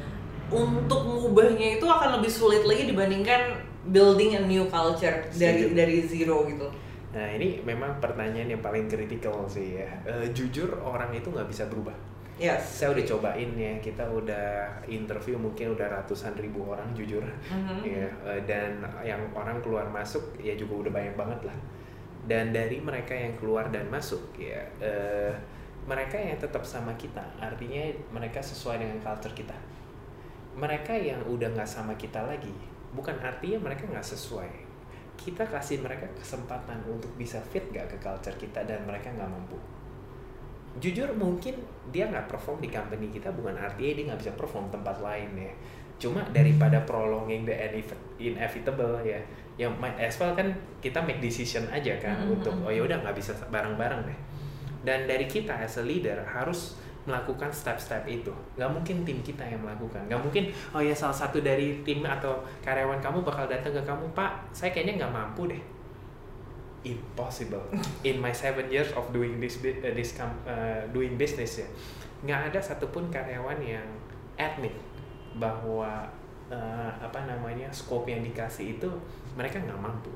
[0.53, 3.57] Untuk mengubahnya itu akan lebih sulit lagi dibandingkan
[3.89, 5.75] building a new culture dari Setuju.
[5.75, 6.67] dari zero gitu.
[7.13, 9.89] Nah ini memang pertanyaan yang paling kritikal sih ya.
[10.05, 11.93] Eh, jujur orang itu nggak bisa berubah.
[12.41, 12.81] Yes.
[12.81, 17.21] Saya udah cobain ya, kita udah interview mungkin udah ratusan ribu orang jujur.
[17.21, 17.85] Mhm.
[17.85, 21.57] Ya, eh, dan yang orang keluar masuk ya juga udah banyak banget lah.
[22.25, 25.29] Dan dari mereka yang keluar dan masuk ya, eh,
[25.85, 27.83] mereka yang tetap sama kita, artinya
[28.15, 29.53] mereka sesuai dengan culture kita.
[30.53, 32.53] Mereka yang udah nggak sama kita lagi,
[32.91, 34.51] bukan artinya mereka nggak sesuai.
[35.13, 39.55] Kita kasih mereka kesempatan untuk bisa fit gak ke culture kita dan mereka nggak mampu
[40.73, 41.53] jujur mungkin
[41.93, 45.53] dia nggak perform di company kita bukan artinya dia nggak bisa perform tempat lain ya
[46.01, 49.21] cuma daripada prolonging the inev- inevitable ya
[49.53, 50.49] yang might as well kan
[50.81, 52.65] kita make decision aja kan Mhm, untuk mhm.
[52.65, 54.19] oh ya udah nggak bisa bareng-bareng deh
[54.81, 58.31] dan dari kita as a leader harus melakukan step-step itu.
[58.55, 60.07] Nggak mungkin tim kita yang melakukan.
[60.07, 64.05] Nggak mungkin oh ya salah satu dari tim atau karyawan kamu bakal datang ke kamu.
[64.15, 65.61] Pak saya kayaknya nggak mampu deh.
[66.83, 67.63] Impossible.
[68.07, 71.67] In my seven years of doing this uh, this uh, doing business ya
[72.23, 73.87] nggak ada satupun karyawan yang
[74.39, 74.71] admit
[75.35, 76.07] bahwa
[76.47, 78.89] uh, apa namanya scope yang dikasih itu
[79.35, 80.11] mereka nggak mampu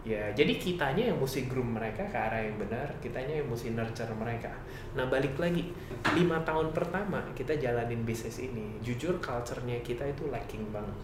[0.00, 4.08] ya jadi kitanya yang mesti groom mereka ke arah yang benar kitanya yang mesti nurture
[4.16, 4.48] mereka
[4.96, 5.68] nah balik lagi
[6.16, 10.96] lima tahun pertama kita jalanin bisnis ini jujur culture-nya kita itu lacking banget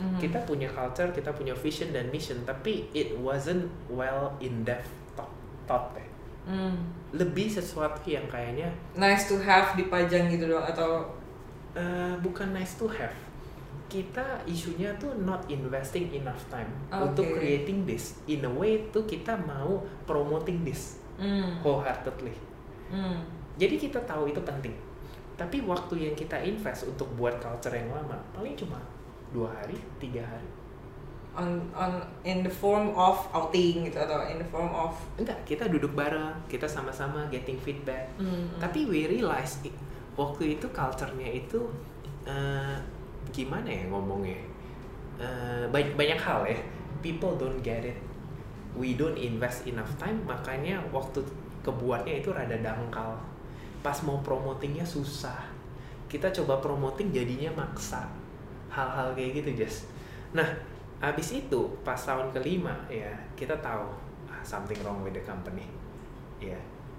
[0.00, 0.16] Mhm.
[0.16, 5.28] kita punya culture, kita punya vision dan mission, tapi it wasn't well in depth thought,
[5.68, 6.08] thought eh.
[6.48, 6.72] Hmm.
[7.12, 11.04] Lebih sesuatu yang kayaknya Nice to have dipajang gitu doang atau
[11.76, 13.12] eh, bukan nice to have.
[13.90, 17.10] Kita isunya tuh not investing enough time Oke.
[17.10, 18.22] untuk creating this.
[18.30, 21.58] In a way tuh kita mau promoting this hmm.
[21.60, 22.32] wholeheartedly.
[22.88, 23.26] Hmm.
[23.58, 24.72] Jadi kita tahu itu penting.
[25.34, 28.78] Tapi waktu yang kita invest untuk buat culture yang lama paling cuma
[29.34, 30.46] dua hari, tiga hari.
[31.30, 35.70] on on in the form of outing gitu atau in the form of Enggak, kita
[35.70, 38.10] duduk bareng, kita sama-sama getting feedback.
[38.18, 38.50] Hmm.
[38.58, 39.70] Tapi we realize i-
[40.18, 41.70] waktu itu culture-nya itu
[42.26, 42.76] eh,
[43.32, 44.40] gimana ya ngomongnya?
[45.20, 46.58] Eh, banyak banyak hal ya.
[47.00, 47.98] People don't get it.
[48.76, 51.24] We don't invest enough time, makanya waktu
[51.66, 53.18] kebuatnya itu rada dangkal.
[53.82, 55.50] Pas mau promotingnya susah.
[56.06, 58.06] Kita coba promoting jadinya maksa.
[58.70, 59.90] Hal-hal kayak gitu, Jess.
[60.30, 60.46] Nah,
[61.00, 63.88] abis itu pas tahun kelima ya kita tahu
[64.28, 65.64] ah, something wrong with the company.
[66.40, 66.56] Ya,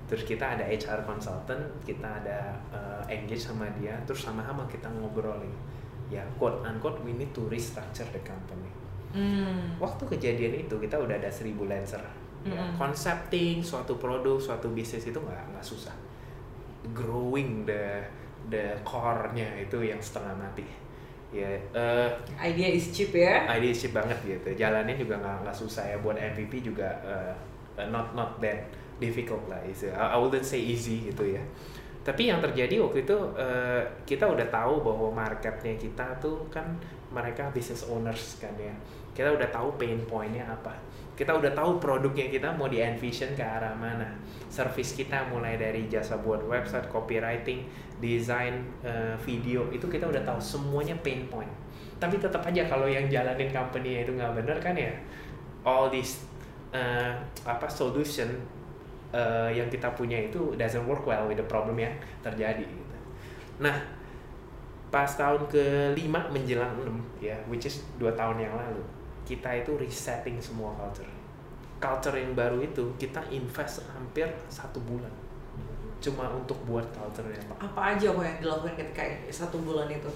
[0.10, 5.54] terus kita ada HR consultant, kita ada uh, engage sama dia, terus sama-sama kita ngobrolin.
[6.12, 8.68] Ya, quote unquote, we need to restructure the company.
[9.16, 9.80] Hmm.
[9.80, 12.00] Waktu kejadian itu kita udah ada seribu lancer.
[12.48, 12.74] Ya, Mm-mm.
[12.76, 15.94] concepting suatu produk, suatu bisnis itu nggak nggak susah.
[16.98, 18.02] Growing the
[18.50, 20.66] the core-nya itu yang setengah mati.
[21.32, 22.10] Ya, eh,
[22.42, 24.50] idea is cheap ya ide cheap banget gitu.
[24.58, 27.32] Jalannya juga nggak nggak susah ya buat MVP juga eh,
[27.88, 28.68] not not that
[29.00, 29.62] difficult lah.
[29.64, 31.44] Is I, I wouldn't say easy gitu ya.
[32.02, 36.66] Tapi yang terjadi waktu itu eh, kita udah tahu bahwa marketnya kita tuh kan
[37.14, 38.74] mereka business owners kan ya.
[39.14, 40.74] Kita udah tahu pain pointnya apa.
[41.14, 44.10] Kita udah tahu produknya kita mau di envision ke arah mana.
[44.50, 47.70] Service kita mulai dari jasa buat website, copywriting,
[48.02, 51.54] desain, eh, video itu kita udah tahu semuanya pain point.
[52.02, 54.90] Tapi tetap aja kalau yang jalanin company itu nggak bener kan ya
[55.62, 56.26] all this
[56.74, 57.14] eh,
[57.46, 58.30] apa solution
[59.12, 61.94] eh, yang kita punya itu doesn't work well with the problem yang
[62.24, 62.96] terjadi gitu.
[63.62, 63.76] Nah,
[64.92, 68.82] pas tahun kelima menjelang 6 ya, which is dua tahun yang lalu,
[69.24, 71.08] kita itu resetting semua culture.
[71.82, 75.10] Culture yang baru itu kita invest hampir satu bulan
[76.02, 77.62] cuma untuk buat culture yang baru.
[77.70, 80.10] apa aja kok yang dilakukan ketika satu bulan itu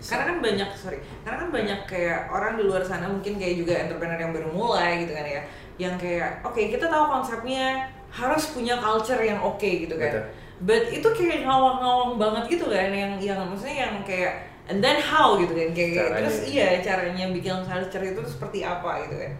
[0.00, 3.72] karena kan banyak sorry karena kan banyak kayak orang di luar sana mungkin kayak juga
[3.76, 5.42] entrepreneur yang baru mulai gitu kan ya
[5.76, 10.24] yang kayak oke kita tahu konsepnya harus punya culture yang oke gitu kan Betul.
[10.60, 14.32] but itu kayak ngawang-ngawang banget gitu kan yang yang maksudnya yang kayak
[14.66, 16.16] and then how gitu kan kayak Caranya.
[16.18, 19.32] terus iya caranya bikin culture itu seperti apa gitu kan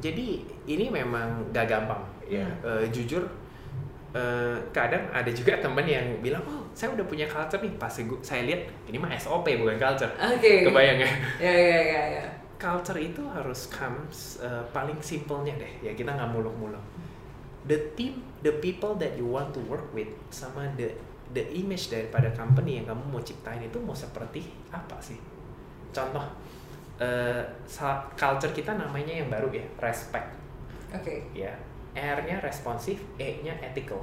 [0.00, 0.26] Jadi
[0.66, 2.44] ini memang gak gampang ya.
[2.60, 2.84] Hmm.
[2.84, 3.24] Eh, jujur
[4.12, 8.20] eh, kadang ada juga temen yang bilang oh saya udah punya culture nih pas gua-
[8.20, 10.62] saya lihat ini mah SOP bukan culture Oke.
[10.62, 12.24] kebayang ya Ya ya ya ya.
[12.56, 16.80] culture itu harus comes uh, paling simpelnya deh ya kita nggak muluk-muluk
[17.64, 20.92] the team the people that you want to work with sama the
[21.32, 25.16] the image daripada company yang kamu mau ciptain itu mau seperti apa sih
[25.90, 26.22] contoh
[27.00, 27.42] uh,
[28.14, 30.28] culture kita namanya yang baru ya respect
[30.94, 31.26] Oke.
[31.34, 31.50] ya
[31.94, 34.02] R-nya responsif E-nya ethical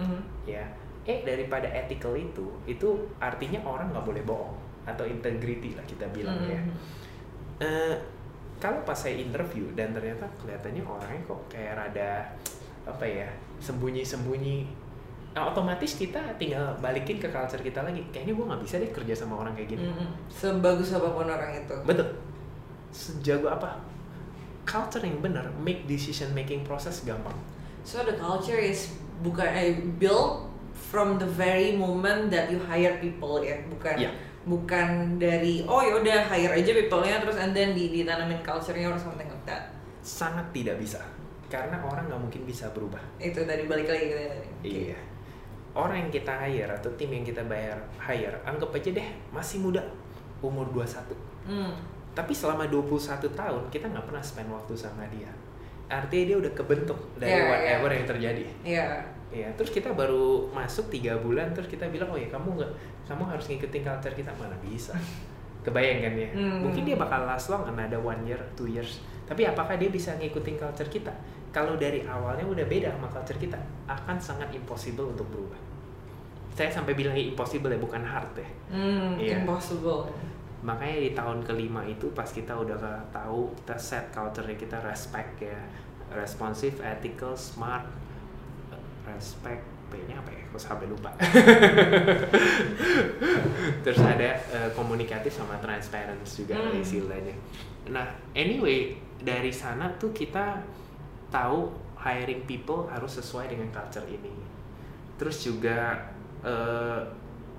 [0.00, 0.48] Mhm.
[0.48, 0.64] ya
[1.04, 6.40] E daripada ethical itu itu artinya orang nggak boleh bohong atau integrity lah kita bilang
[6.46, 6.72] ya Mhm.
[7.60, 7.96] Eh,
[8.56, 12.24] kalau pas saya interview dan ternyata kelihatannya orangnya kok kayak rada
[12.82, 14.64] apa ya sembunyi-sembunyi
[15.30, 19.14] nah, otomatis kita tinggal balikin ke culture kita lagi kayaknya gue nggak bisa deh kerja
[19.14, 20.06] sama orang kayak gini Mhm.
[20.26, 21.76] Sebagus apa pun orang itu.
[21.84, 22.08] betul
[22.90, 23.78] sejago apa
[24.62, 27.36] culture yang benar make decision making process gampang
[27.80, 30.44] So the culture is bukan eh, built
[30.92, 34.10] from the very moment that you hire people ya, bukan Iya.
[34.42, 38.96] bukan dari oh ya udah hire aja people-nya terus and then di ditanamin culture-nya or
[38.96, 39.72] something like that.
[40.00, 40.96] sangat tidak bisa
[41.50, 44.48] karena orang nggak mungkin bisa berubah Itu tadi balik lagi ke tadi.
[44.62, 44.98] Iya.
[45.74, 49.82] Orang yang kita hire atau tim yang kita bayar hire, anggap aja deh masih muda,
[50.42, 51.10] umur 21.
[51.46, 51.74] Hmm.
[52.14, 52.94] Tapi selama 21
[53.34, 55.30] tahun kita nggak pernah spend waktu sama dia.
[55.90, 57.96] Artinya dia udah kebentuk dari Iya, whatever iya.
[57.98, 58.42] yang terjadi.
[58.62, 58.88] Iya.
[59.30, 62.70] Iya, terus kita baru masuk tiga bulan, terus kita bilang, oh ya kamu nggak,
[63.06, 64.90] kamu harus ngikutin culture kita mana bisa.
[65.66, 66.30] Kebayang kan ya?
[66.34, 66.66] Hmm.
[66.66, 68.98] Mungkin dia bakal last long, ada one year, two years.
[69.30, 71.14] Tapi apakah dia bisa ngikutin culture kita?
[71.50, 75.58] Kalau dari awalnya udah beda sama culture kita, akan sangat impossible untuk berubah.
[76.54, 78.48] Saya sampai bilang impossible ya, bukan hard ya.
[78.70, 79.42] Hmm, Iya.
[79.42, 80.06] impossible.
[80.60, 82.76] Makanya di tahun kelima itu pas kita udah
[83.10, 85.56] tahu kita set culture kita respect ya,
[86.12, 87.82] responsif, ethical, smart,
[89.02, 90.42] respect, P-nya apa ya?
[90.46, 91.10] Kok sampai lupa.
[93.82, 96.76] Terus ada eh, komunikatif sama transparent juga Hmm.
[96.76, 97.34] istilahnya.
[97.90, 100.60] Nah, anyway dari sana tuh kita
[101.30, 104.34] tahu hiring people harus sesuai dengan culture ini.
[105.16, 106.10] Terus juga
[106.42, 107.00] eh,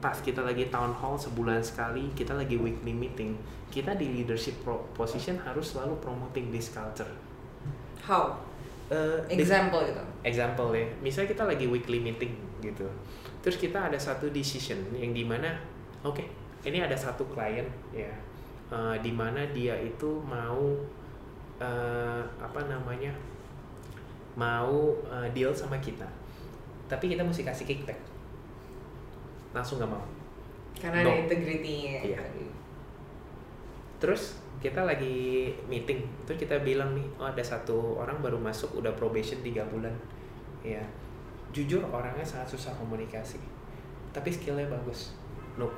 [0.01, 3.37] pas kita lagi town hall sebulan sekali, kita lagi weekly meeting,
[3.69, 4.59] kita di leadership
[4.97, 7.09] position harus selalu promoting this culture.
[8.01, 8.37] How?
[8.91, 10.03] Di- Example gitu.
[10.27, 12.83] example ya, misalnya kita lagi weekly meeting gitu,
[13.39, 15.55] terus kita ada satu decision yang di mana,
[16.03, 16.19] oke,
[16.67, 17.63] ini ada satu klien
[17.95, 18.11] ya,
[18.67, 20.75] eh, di mana dia itu mau
[21.63, 23.15] eh, apa namanya,
[24.35, 26.07] mau eh, deal sama kita,
[26.87, 27.99] tapi kita mesti kasih kickback,
[29.51, 30.05] langsung nggak mau.
[30.77, 31.13] Karena No.
[31.13, 32.21] ada integrity-nya Iya.
[34.01, 38.93] Terus kita lagi meeting, terus kita bilang nih, oh ada satu orang baru masuk udah
[38.97, 39.93] probation tiga bulan,
[40.65, 40.81] ya.
[41.53, 43.37] Jujur orangnya sangat susah komunikasi,
[44.15, 45.13] tapi skillnya bagus.
[45.59, 45.69] No,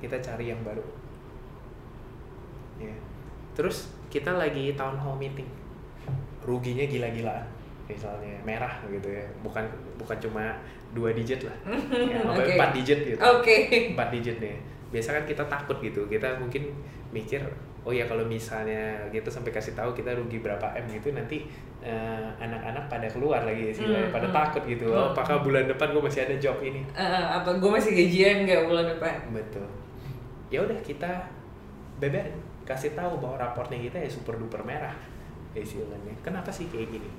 [0.00, 0.84] kita cari yang baru.
[2.80, 2.92] Ya.
[3.56, 5.48] Terus kita lagi town hall meeting,
[6.42, 7.44] ruginya gila-gilaan,
[7.86, 9.64] misalnya merah gitu ya, bukan
[9.96, 10.52] bukan cuma
[10.90, 11.56] dua digit lah,
[11.92, 12.52] ya, sampai Oke.
[12.54, 13.18] empat digit gitu.
[13.18, 13.56] Oke.
[13.94, 14.56] empat digit nih.
[14.88, 16.06] Biasa kan kita takut gitu.
[16.06, 16.70] Kita mungkin
[17.10, 17.42] mikir
[17.82, 21.46] oh ya kalau misalnya gitu sampai kasih tahu kita rugi berapa m gitu nanti
[21.78, 24.34] eh, anak-anak pada keluar lagi istilahnya Hmm, pada hmm.
[24.34, 24.90] takut gitu.
[24.90, 25.12] Oh, Hmm.
[25.14, 26.82] apakah bulan depan gue masih ada job ini?
[26.90, 29.14] Eh, apa gue masih gajian nggak bulan depan?
[29.30, 29.66] betul.
[30.50, 31.10] Ya udah kita
[31.98, 32.34] beberin.
[32.66, 34.90] Kasih tahu bahwa raportnya kita ya super duper merah
[35.62, 37.10] istilahnya kenapa sih kayak gini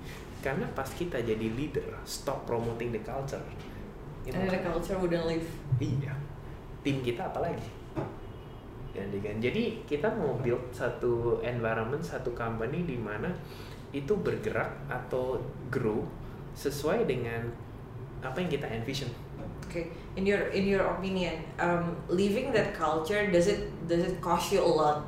[0.41, 3.77] karena pas kita jadi leader stop promoting the culture itu
[4.27, 5.47] And the culture wouldn't live.
[5.79, 6.11] Iya.
[6.83, 7.63] Tim kita apalagi?
[8.97, 13.29] Kan, jadi kita mau build satu environment, satu company di mana
[13.93, 15.37] itu bergerak atau
[15.69, 16.01] grow
[16.57, 17.45] sesuai dengan
[18.25, 19.07] apa yang kita envision.
[19.69, 24.49] Okay, in your in your opinion, um, leaving that culture does it does it cost
[24.49, 25.05] you a lot?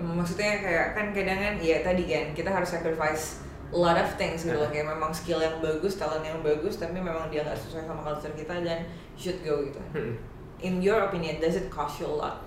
[0.00, 4.42] Maksudnya kayak kan kadang kan ya tadi kan kita harus sacrifice a lot of things
[4.42, 4.74] gitu loh Uh-huh.
[4.74, 8.34] kayak memang skill yang bagus, talent yang bagus, tapi memang dia nggak sesuai sama culture
[8.34, 8.82] kita dan
[9.14, 9.78] should go gitu.
[9.94, 10.18] Hmm.
[10.60, 12.42] In your opinion, does it cost you a lot?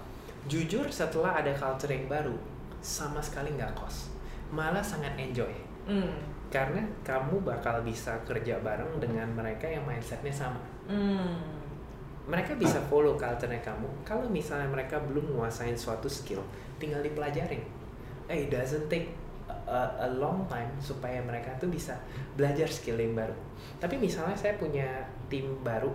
[0.51, 2.35] Jujur setelah ada culture yang baru,
[2.83, 4.11] sama sekali nggak cost,
[4.51, 5.49] malah sangat enjoy.
[5.87, 6.11] Hmm.
[6.51, 10.59] Karena kamu bakal bisa kerja bareng dengan mereka yang mindsetnya sama.
[10.85, 11.62] Hmm.
[12.23, 13.87] Mereka bisa follow culture-nya kamu.
[14.07, 16.39] Kalau misalnya mereka belum menguasain suatu skill
[16.79, 17.63] tinggal dipelajarin.
[18.31, 19.11] Eh it doesn't take
[19.67, 21.99] a, a long time supaya mereka tuh bisa
[22.39, 23.35] belajar skill yang baru.
[23.83, 25.91] Tapi misalnya saya punya tim baru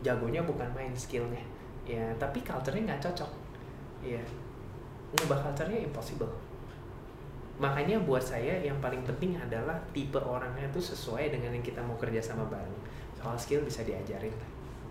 [0.00, 1.44] jagonya bukan main skillnya.
[1.84, 3.30] Ya tapi culture-nya nggak cocok.
[4.00, 4.24] Ya
[5.20, 6.32] ngubah culture-nya impossible.
[7.60, 11.98] Makanya buat saya yang paling penting adalah tipe orangnya itu sesuai dengan yang kita mau
[12.00, 12.80] kerja sama bareng.
[13.20, 14.32] Soal skill bisa diajarin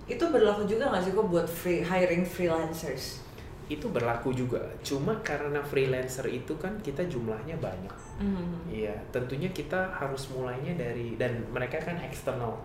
[0.08, 3.28] Itu berlaku juga nggak sih kok buat free, hiring freelancers?
[3.68, 8.66] itu berlaku juga cuma karena freelancer itu kan kita jumlahnya banyak Hmm.
[8.66, 12.58] Iya, tentunya kita harus mulainya dari dan mereka kan external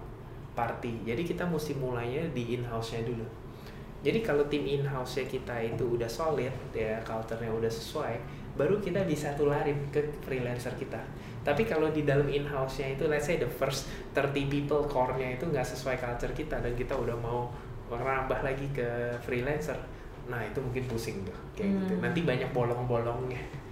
[0.56, 1.04] party.
[1.04, 3.24] Jadi kita mesti mulainya di in-house-nya dulu.
[4.00, 8.16] Jadi kalau tim in-house-nya kita itu udah solid ya, culture-nya udah sesuai,
[8.54, 11.00] baru kita bisa tularin ke freelancer kita.
[11.42, 15.66] Tapi kalau di dalam in-house-nya itu let's say the first 30 people core-nya itu nggak
[15.66, 17.50] sesuai culture kita dan kita udah mau
[17.90, 19.76] merambah lagi ke freelancer.
[20.30, 21.94] Nah, itu mungkin pusing tuh kayak gitu.
[21.98, 22.02] Hmm.
[22.06, 23.62] Nanti banyak bolong-bolongnya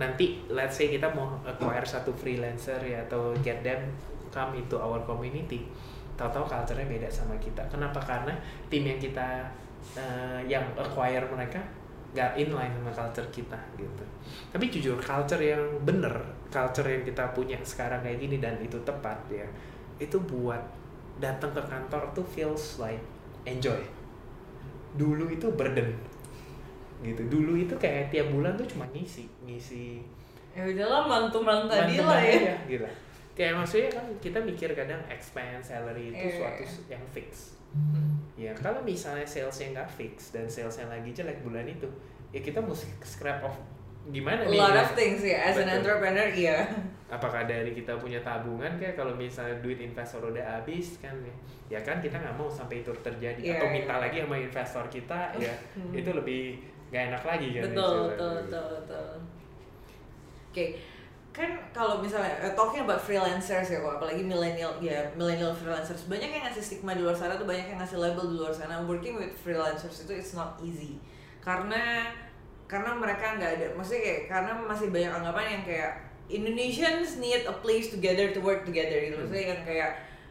[0.00, 3.92] nanti let's say kita mau acquire satu freelancer ya atau get them
[4.32, 5.68] come into our community
[6.16, 8.32] tahu-tahu culture-nya beda sama kita kenapa karena
[8.72, 9.44] tim yang kita
[9.92, 11.60] eh, yang acquire mereka
[12.10, 14.04] gak inline sama culture kita gitu.
[14.50, 16.12] Tapi jujur culture yang bener
[16.50, 19.46] culture yang kita punya sekarang kayak gini dan itu tepat ya
[20.00, 20.58] itu buat
[21.22, 23.02] datang ke kantor tuh feels like
[23.46, 23.78] enjoy.
[24.98, 25.94] Dulu itu burden
[27.00, 27.22] gitu.
[27.30, 30.02] Dulu itu kayak tiap bulan tuh cuma ngisi ngisi
[30.50, 32.34] Ya udahlah mantu-mantu tadi lah ya.
[32.42, 32.88] aja, gitu
[33.40, 37.56] kayak maksudnya kan kita mikir kadang expense salary itu Iya, suatu yang fix.
[38.34, 41.86] Ya kalau misalnya salesnya nggak fix dan salesnya lagi jelek bulan itu
[42.30, 43.56] ya kita mesti scrap off
[44.08, 44.82] gimana A nih lot ya?
[44.82, 45.76] of things ya, as an Betul.
[45.78, 46.58] entrepreneur iya.
[47.06, 51.12] apakah dari kita punya tabungan kayak kalau misalnya duit investor udah habis kan
[51.68, 53.74] ya kan kita nggak mau sampai itu terjadi Iya, atau iya.
[53.76, 55.92] minta lagi sama investor kita ya Hmm.
[55.92, 56.42] itu lebih
[56.88, 58.08] gak enak lagi kan betul istilahnya.
[58.10, 59.06] betul betul betul
[60.50, 60.64] oke
[61.40, 66.04] kan kalau misalnya eh, talking about freelancers ya kok apalagi millennial ya millennial freelancers.
[66.04, 68.84] Banyak yang ngasih stigma di luar sana tuh banyak yang ngasih label di luar sana.
[68.84, 71.00] Working with freelancers itu it's not easy.
[71.40, 72.12] Karena
[72.68, 75.92] karena mereka nggak ada maksudnya kayak karena masih banyak anggapan yang kayak
[76.30, 79.18] Indonesians need a place together to work together gitu.
[79.18, 79.90] Maksudnya yang kayak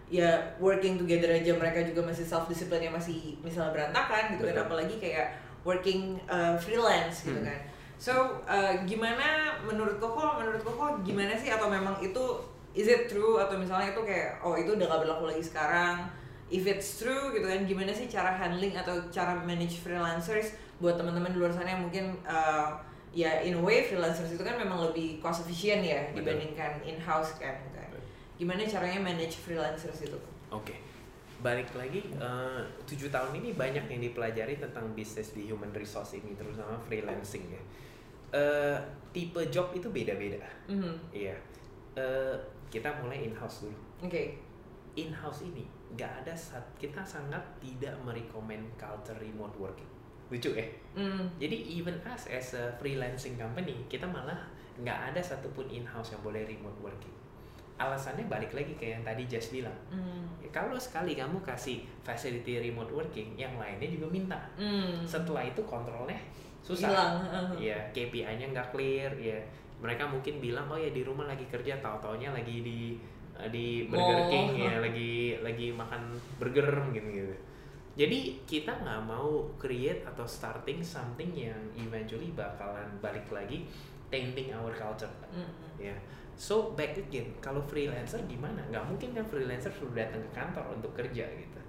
[0.09, 4.63] ya working together aja mereka juga masih self discipline masih misalnya berantakan gitu kan.
[4.63, 5.35] Apalagi kayak
[5.67, 7.49] working uh, freelance gitu Hmm.
[7.51, 7.59] kan
[7.99, 12.23] so uh, gimana menurut koko menurut koko gimana sih atau memang itu
[12.71, 16.07] is it true atau misalnya itu kayak oh itu udah gak berlaku lagi sekarang
[16.47, 21.35] if it's true gitu kan gimana sih cara handling atau cara manage freelancers buat teman-teman
[21.35, 22.71] di luar sana yang mungkin uh,
[23.11, 26.23] ya in a way freelancers itu kan memang lebih cost efficient ya Betul.
[26.23, 27.89] dibandingkan in house kan gitu kan.
[28.39, 30.15] gimana caranya manage freelancers itu
[30.49, 30.81] Oke,
[31.45, 36.33] balik lagi eh, tujuh tahun ini banyak yang dipelajari tentang bisnis di human resource ini,
[36.33, 37.61] terutama freelancing ya.
[38.29, 38.77] Eh,
[39.09, 40.37] tipe job itu beda-beda,
[40.69, 40.93] Mhm.
[41.09, 41.33] iya.
[41.97, 42.35] Eh,
[42.69, 43.77] kita mulai in house dulu.
[43.99, 44.23] oke
[44.95, 45.65] In house ini
[45.97, 49.87] nggak ada saat kita sangat tidak merekomend culture remote working.
[50.29, 50.65] Lucu ya.
[50.93, 51.25] Mm.
[51.41, 54.37] Jadi even us as a freelancing company kita malah
[54.77, 57.15] nggak ada satupun in house yang boleh remote working.
[57.79, 59.73] Alasannya balik lagi kayak yang tadi Jess bilang.
[59.89, 60.43] Mm.
[60.43, 64.39] Ya, kalau sekali kamu kasih facility remote working, yang lainnya juga minta.
[64.59, 65.07] Mm.
[65.07, 66.19] Setelah itu kontrolnya
[66.63, 66.89] susah.
[66.89, 67.13] hilang.
[67.57, 69.11] Iya, KPI-nya nggak clear.
[69.19, 69.39] Ya,
[69.79, 72.79] mereka mungkin bilang oh ya di rumah lagi kerja, tahu-taunya lagi di
[73.39, 74.27] eh, di Burger.
[74.27, 77.35] King ya, lagi lagi makan burger gitu gitu.
[77.99, 83.67] Jadi kita nggak mau create atau starting something yang eventually bakalan balik lagi
[84.09, 85.77] tainting our culture Mm-mm.
[85.77, 85.95] ya
[86.35, 90.91] so back again kalau freelancer gimana nggak mungkin kan freelancer sudah datang ke kantor untuk
[90.97, 91.61] kerja gitu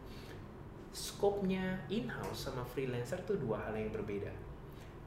[0.90, 4.32] scope-nya in-house sama freelancer tuh dua hal yang berbeda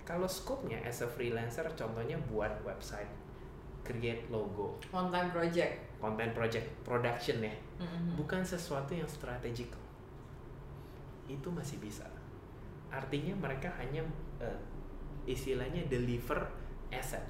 [0.04, 3.08] kalau scope-nya as a freelancer contohnya buat website
[3.84, 4.80] create logo.
[4.92, 6.00] Time project.
[6.00, 7.56] Content project production ya.
[7.80, 8.16] Mm-mm.
[8.16, 9.72] bukan sesuatu yang strategik
[11.28, 12.08] itu masih bisa.
[12.92, 14.04] Artinya mereka hanya
[14.40, 14.60] eh,
[15.28, 16.48] istilahnya deliver
[16.92, 17.24] asset.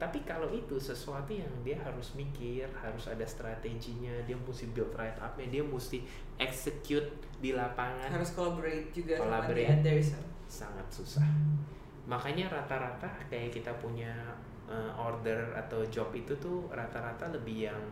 [0.00, 5.16] Tapi kalau itu sesuatu yang dia harus mikir harus ada strateginya dia mesti build right
[5.20, 6.00] upnya dia mesti
[6.40, 8.08] execute di lapangan.
[8.08, 9.68] Harus collaborate juga sama the Collaborate.
[9.80, 10.08] others
[10.50, 11.24] sangat susah.
[12.10, 14.10] Makanya rata-rata kayak kita punya
[14.66, 17.82] uh, order atau job itu tuh rata-rata lebih yang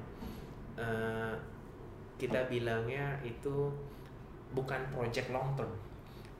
[0.74, 1.30] uh,
[2.18, 3.70] kita bilangnya itu
[4.50, 5.70] bukan project long term.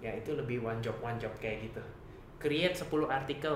[0.03, 1.83] Ya itu lebih one job one job kayak gitu.
[2.43, 3.55] Create 10 artikel.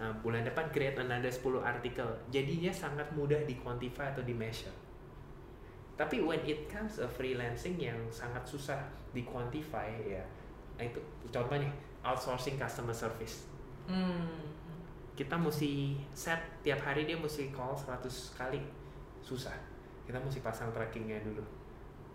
[0.00, 2.08] Nah, bulan depan create another 10 artikel.
[2.32, 4.72] Jadinya sangat mudah di quantify atau di measure.
[5.92, 8.80] Tapi when it comes a freelancing yang sangat susah
[9.12, 10.24] di quantify ya
[10.82, 10.98] Nah, itu
[11.30, 11.70] contohnya
[12.02, 13.46] outsourcing customer service.
[13.86, 14.50] Hmm.
[15.12, 18.02] kita mesti set tiap hari dia mesti call 100
[18.34, 18.58] kali.
[19.22, 19.54] Susah.
[20.02, 21.44] Kita mesti pasang trackingnya dulu.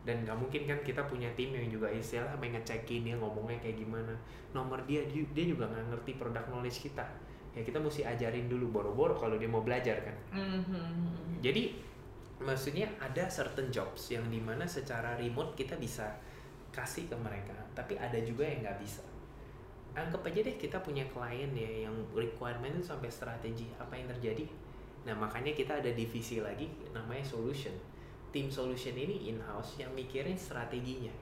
[0.03, 3.78] Dan nggak mungkin kan kita punya tim yang juga istilah main ngecekin dia ngomongnya kayak
[3.80, 4.11] gimana.
[4.51, 7.05] Nomor dia dia juga nggak ngerti produk knowledge kita.
[7.53, 10.18] Ya kita mesti ajarin dulu boro-boro kalau dia mau belajar kan.
[10.34, 11.39] Mhm.
[11.39, 11.78] jadi
[12.41, 16.18] maksudnya ada certain jobs yang di mana secara remote kita bisa
[16.78, 19.01] kasih ke mereka tapi ada juga yang nggak bisa.
[19.97, 24.45] Anggap aja deh kita punya klien ya yang requirement sampai strategi apa yang terjadi.
[25.09, 27.73] Nah makanya kita ada divisi lagi namanya solution.
[28.30, 31.13] Tim solution ini in house yang mikirin strateginya.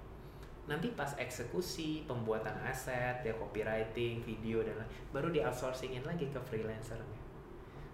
[0.67, 6.41] Nanti pas eksekusi pembuatan aset ya copywriting video dan lain baru di outsourcingin lagi ke
[6.43, 7.21] freelancernya.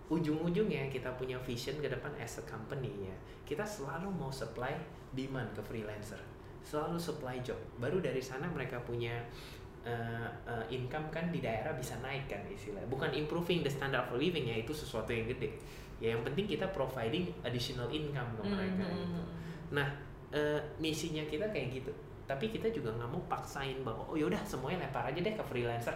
[0.09, 3.15] Ujung-ujungnya kita punya vision ke depan as a company ya
[3.51, 4.71] kita selalu mau supply
[5.11, 6.19] demand ke freelancer
[6.61, 7.57] selalu supply job.
[7.77, 9.17] Baru dari sana mereka punya
[9.81, 14.13] uh, uh, income kan di daerah bisa naik kan istilah bukan improving the standard of
[14.13, 15.49] living ya itu sesuatu yang gede.
[16.01, 18.97] Ya yang penting kita providing additional income ke mereka Mhm.
[18.97, 19.21] gitu.
[19.71, 19.87] nah
[20.35, 21.91] uh, misinya kita kayak gitu.
[22.27, 25.95] Tapi kita juga nggak mau paksain bahwa oh yaudah semuanya lempar aja deh ke freelancer.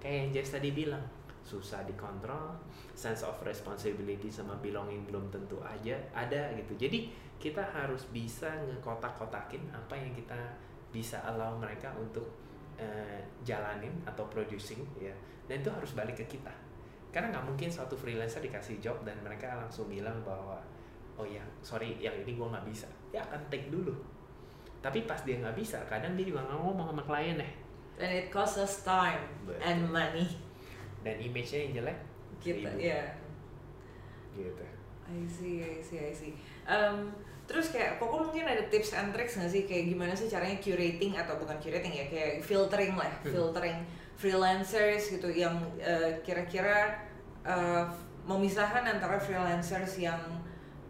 [0.00, 1.00] Kayak yang Jess tadi bilang
[1.46, 2.58] susah dikontrol
[2.90, 6.74] sense of responsibility sama belonging belum tentu aja ada gitu.
[6.74, 7.06] Jadi
[7.38, 10.34] kita harus bisa ngekotak-kotakin apa yang kita
[10.90, 12.26] bisa allow mereka untuk
[12.74, 15.14] eh, jalanin atau producing ya.
[15.46, 16.50] Dan itu harus balik ke kita.
[17.14, 20.58] Karena nggak mungkin suatu freelancer dikasih job dan mereka langsung bilang bahwa
[21.16, 22.90] oh ya sorry yang ini gua nggak bisa.
[23.14, 23.94] Dia akan take dulu.
[24.82, 27.52] Tapi pas dia nggak bisa kadang dia juga nggak ngomong sama klien deh.
[27.96, 29.62] And it costs us time Betul.
[29.64, 30.28] and money
[31.06, 31.98] dan image-nya yang jelek
[32.42, 32.82] kita ribu.
[32.82, 33.02] ya
[34.34, 34.64] gitu
[35.06, 36.34] I see, I see, I see.
[36.66, 37.14] Um,
[37.46, 41.14] terus kayak Koko mungkin ada tips and tricks nggak sih kayak gimana sih caranya curating
[41.14, 43.30] atau bukan curating ya kayak filtering lah, Hmm.
[43.30, 43.78] filtering
[44.18, 46.98] freelancers gitu yang uh, kira-kira
[47.46, 47.86] uh,
[48.26, 50.18] memisahkan antara freelancers yang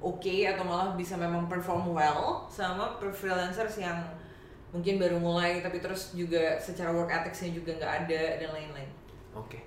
[0.00, 4.00] oke atau malah bisa memang perform well sama freelancers yang
[4.72, 8.88] mungkin baru mulai tapi terus juga secara work ethics-nya juga nggak ada dan lain-lain.
[9.36, 9.60] Oke,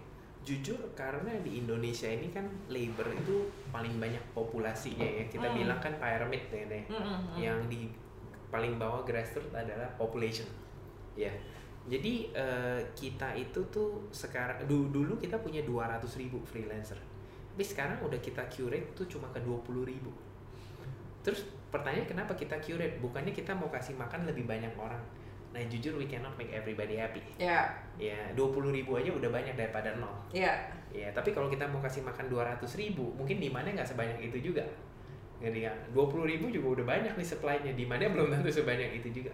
[0.50, 5.30] jujur karena di Indonesia ini kan labor itu paling banyak populasinya ya.
[5.30, 5.58] Kita Hmm.
[5.62, 6.84] bilang kan pyramid ya deh.
[6.90, 7.22] Mm-mm.
[7.38, 7.82] Yang di
[8.50, 10.50] paling bawah grassroots adalah population.
[11.14, 11.30] Ya.
[11.86, 16.98] Jadi eh, kita itu tuh sekarang dulu, dulu kita punya 200 ribu freelancer.
[17.54, 20.10] Tapi sekarang udah kita curate tuh cuma ke 20 ribu.
[21.22, 22.98] Terus pertanyaan kenapa kita curate?
[22.98, 25.02] Bukannya kita mau kasih makan lebih banyak orang.
[25.50, 27.22] Nah jujur we cannot make everybody happy.
[27.42, 27.66] Ya,
[27.98, 30.14] Ya 20 ribu aja udah banyak daripada nol.
[30.32, 30.54] ya.
[30.90, 34.66] Ya, tapi kalau kita mau kasih makan 200 ribu, mungkin demandnya nggak sebanyak itu juga.
[35.38, 35.78] Ngerti kan?
[35.94, 39.30] 20 ribu juga udah banyak nih supply-nya, demandnya belum tentu sebanyak itu juga.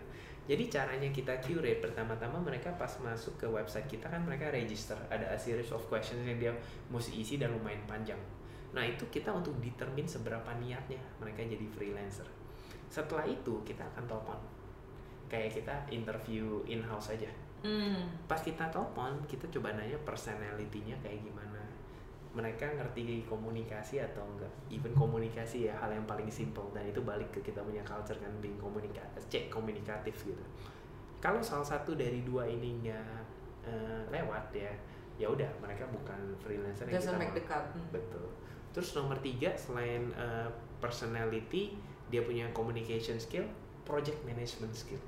[0.45, 5.26] Jadi caranya kita curate, pertama-tama mereka pas masuk ke website kita kan mereka register, ada
[5.32, 6.51] a series of questions yang dia
[6.91, 8.20] mesti isi dan lumayan panjang.
[8.76, 12.28] Nah itu kita untuk determine seberapa niatnya mereka jadi freelancer.
[12.91, 14.38] Setelah itu kita akan telepon,
[15.30, 17.30] kayak kita interview in-house aja.
[17.65, 18.05] Hmm.
[18.30, 21.57] pas kita telepon kita coba nanya personality-nya kayak gimana.
[22.38, 24.53] Mereka ngerti komunikasi atau enggak?
[24.69, 26.69] Even komunikasi ya hal yang paling simple.
[26.78, 30.45] Dan itu balik ke kita punya culture kan being komunikatif cek komunikatif gitu.
[31.17, 33.09] Kalau salah satu dari dua ini nggak
[33.65, 34.69] eh, lewat ya
[35.15, 37.65] ya udah mereka bukan freelancer yang Doesn't kita make the cut.
[37.73, 37.89] Hmm.
[37.89, 38.30] betul.
[38.78, 41.73] Terus nomor tiga selain eh, personality
[42.13, 43.49] dia punya communication skill
[43.88, 45.01] project management skill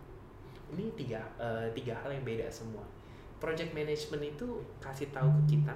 [0.76, 2.84] ini tiga eh, tiga hal yang beda semua.
[3.38, 4.48] Project management itu
[4.82, 5.76] kasih tahu ke kita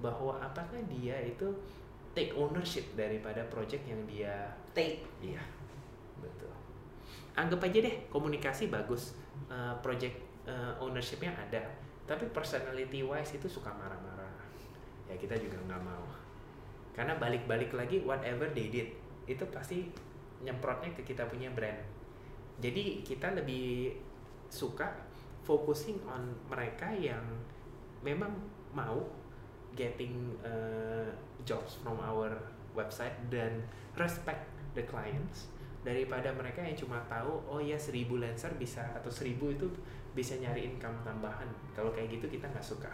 [0.00, 1.46] bahwa apakah dia itu
[2.16, 5.04] take ownership daripada project yang dia Take.
[5.20, 5.40] iya
[6.18, 6.52] betul.
[7.36, 9.14] Anggap aja deh komunikasi bagus
[9.52, 10.16] eh, project
[10.48, 11.62] eh, ownershipnya ada
[12.02, 14.32] tapi personality wise itu suka marah-marah.
[15.06, 16.04] Ya kita juga nggak mau.
[16.92, 18.88] Karena balik-balik lagi whatever they did
[19.24, 19.88] itu pasti
[20.42, 21.78] nyemprotnya ke kita punya brand.
[22.58, 23.96] Jadi kita lebih
[24.52, 24.92] suka
[25.40, 26.20] focusing on
[26.52, 27.24] mereka yang
[28.04, 28.28] memang
[28.76, 29.00] mau
[29.72, 31.08] getting uh,
[31.48, 32.36] jobs from our
[32.76, 33.64] website dan
[33.96, 34.44] respect
[34.76, 35.48] the clients.
[35.82, 39.66] Daripada mereka yang cuma tahu oh ya seribu lancer bisa atau seribu itu
[40.14, 41.48] bisa nyari income tambahan.
[41.74, 42.92] Kalau kayak gitu kita nggak suka.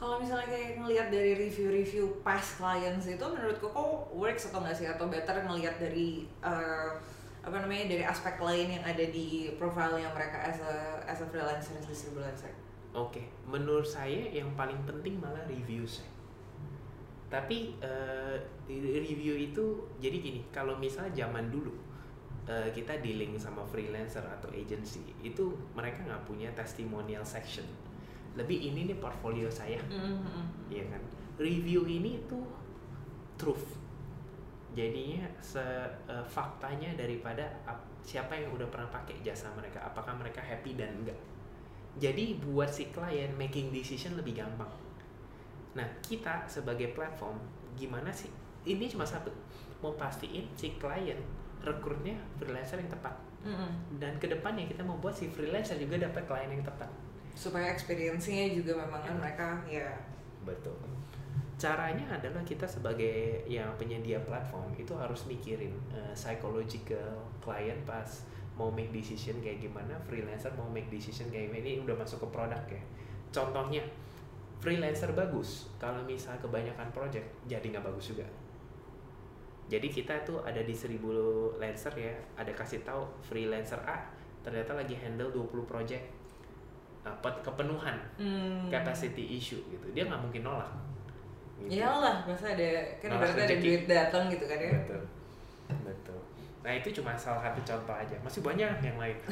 [0.00, 3.76] Kalau misalnya kayak ngelihat dari review-review past clients itu menurut kok
[4.16, 4.88] works atau nggak sih?
[4.88, 6.96] Atau better ngelihat dari uh,
[7.40, 11.26] apa namanya dari aspek lain yang ada di profile yang mereka as a as a
[11.28, 12.52] freelancer as a freelancer.
[12.92, 16.04] Oke, menurut saya yang paling penting malah reviews.
[17.30, 18.36] Tapi eh,
[18.66, 21.70] review itu jadi gini, kalau misalnya zaman dulu
[22.50, 27.64] eh, kita dealing sama freelancer atau agency, itu mereka nggak punya testimonial section.
[28.34, 30.74] Lebih ini nih portfolio saya, Mm-hmm.
[30.74, 31.02] ya kan?
[31.38, 32.42] Review ini tuh
[33.38, 33.78] truth.
[34.70, 35.60] Jadinya se
[36.06, 40.94] eh, faktanya daripada ap- siapa yang udah pernah pakai jasa mereka, apakah mereka happy dan
[40.94, 41.18] enggak.
[41.98, 44.70] Jadi buat si klien making decision lebih gampang.
[45.74, 47.38] Nah, kita sebagai platform
[47.74, 48.30] gimana sih?
[48.62, 49.30] Ini cuma satu,
[49.80, 51.18] mau pastiin si klien
[51.60, 53.14] rekrutnya freelancer yang tepat.
[53.40, 53.98] Mm-mm.
[53.98, 56.88] Dan ke depannya kita membuat si freelancer juga dapat klien yang tepat.
[57.30, 59.86] supaya experience-nya juga memang kan mereka ya
[60.44, 60.76] Betul.
[61.60, 68.08] Caranya adalah kita sebagai yang penyedia platform itu harus mikirin eh, psychological client pas
[68.56, 71.60] mau make decision kayak gimana, freelancer mau make decision kayak gimana.
[71.68, 72.80] Ini udah masuk ke produk ya.
[73.28, 73.84] Contohnya
[74.64, 78.24] freelancer bagus, kalau misal kebanyakan project jadi nggak bagus juga.
[79.68, 80.98] Jadi kita tuh ada di 1000
[81.60, 86.04] lancer ya, ada kasih tahu freelancer A ternyata lagi handle 20 project
[87.00, 90.68] dapat kepenuhan hmm, capacity issue gitu dia nggak mungkin nolak
[91.66, 91.80] gitu.
[91.80, 95.02] iyalah masa ada kan Nolak ada duit datang gitu kan ya betul
[95.84, 96.20] betul
[96.60, 99.16] nah itu cuma salah satu contoh aja masih banyak yang lain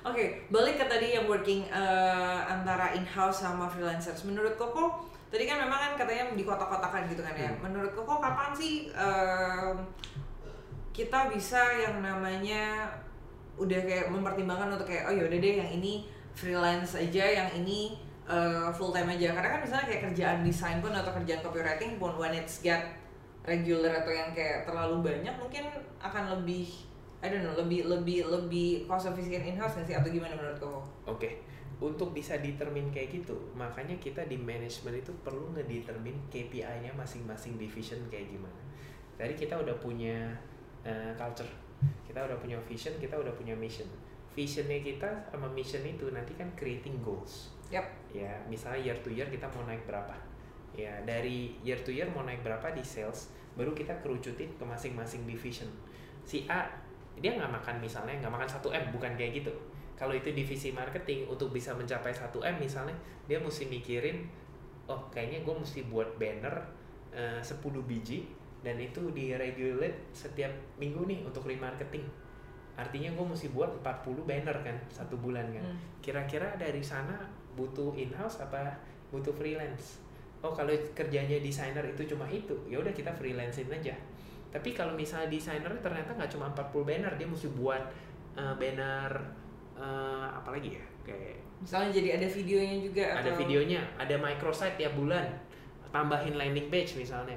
[0.00, 4.24] Oke, balik ke tadi yang working eh, antara in-house sama freelancers.
[4.24, 7.52] Menurut Koko, tadi kan memang kan katanya di kotak-kotakan gitu kan ya.
[7.52, 7.68] Hmm.
[7.68, 9.76] Menurut Koko kapan sih em,
[10.96, 12.88] kita bisa yang namanya
[13.60, 18.00] udah kayak mempertimbangkan untuk kayak oh yaudah deh yang ini freelance aja, yang ini
[18.70, 19.34] full time aja.
[19.34, 22.94] Karena kan misalnya kayak kerjaan desain pun atau kerjaan copywriting pun when it's get
[23.42, 25.66] regular atau yang kayak terlalu banyak mungkin
[25.98, 26.68] akan lebih
[27.20, 29.96] I don't know lebih lebih lebih cost efficient in house nggak sih?
[29.96, 30.80] Atau gimana menurut kamu?
[31.10, 31.30] oke.
[31.80, 38.00] Untuk bisa determine kayak gitu makanya kita di manajemen itu perlu ngedetermine KPI-nya masing-masing division
[38.12, 38.60] kayak gimana.
[39.16, 40.28] Tadi kita udah punya
[40.84, 41.48] eh, culture.
[42.04, 43.88] Kita udah punya vision kita udah punya mission.
[44.36, 47.86] Visionnya kita sama mission itu nanti kan creating goals Yap.
[48.10, 50.14] ya misalnya year to year kita mau naik berapa?
[50.74, 55.22] Ya dari year to year mau naik berapa di sales baru kita kerucutin ke masing-masing
[55.26, 55.70] division.
[56.26, 56.66] Si A
[57.18, 59.52] dia nggak makan misalnya nggak makan 1 m bukan kayak gitu.
[59.94, 62.96] Kalau itu divisi marketing untuk bisa mencapai 1 m misalnya
[63.30, 64.26] dia mesti mikirin
[64.90, 66.54] oh kayaknya gue mesti buat banner
[67.14, 68.26] eh, 10 biji
[68.66, 70.50] dan itu di regulate setiap
[70.82, 72.02] minggu nih untuk remarketing.
[72.74, 75.64] Artinya gue mesti buat 40 banner kan satu bulan kan.
[75.64, 75.78] Hmm.
[76.00, 78.76] kira-kira dari sana butuh in-house apa
[79.10, 80.02] butuh freelance?
[80.40, 83.94] Oh kalau kerjanya desainer itu cuma itu ya udah kita freelancein aja.
[84.50, 87.82] Tapi kalau misalnya desainer ternyata nggak cuma 40 banner dia mesti buat
[88.34, 89.10] eh, banner
[89.78, 90.84] eh, apa lagi ya?
[91.06, 95.28] Kayak Misalnya jadi ada videonya juga ada atau videonya ada microsite tiap bulan
[95.92, 97.36] tambahin landing page misalnya.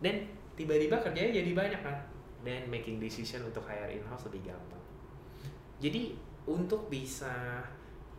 [0.00, 0.24] Dan
[0.56, 1.98] tiba-tiba kerjanya jadi banyak kan?
[2.40, 4.80] Dan making decision untuk hire in-house lebih gampang.
[5.84, 6.16] Jadi
[6.48, 7.60] untuk bisa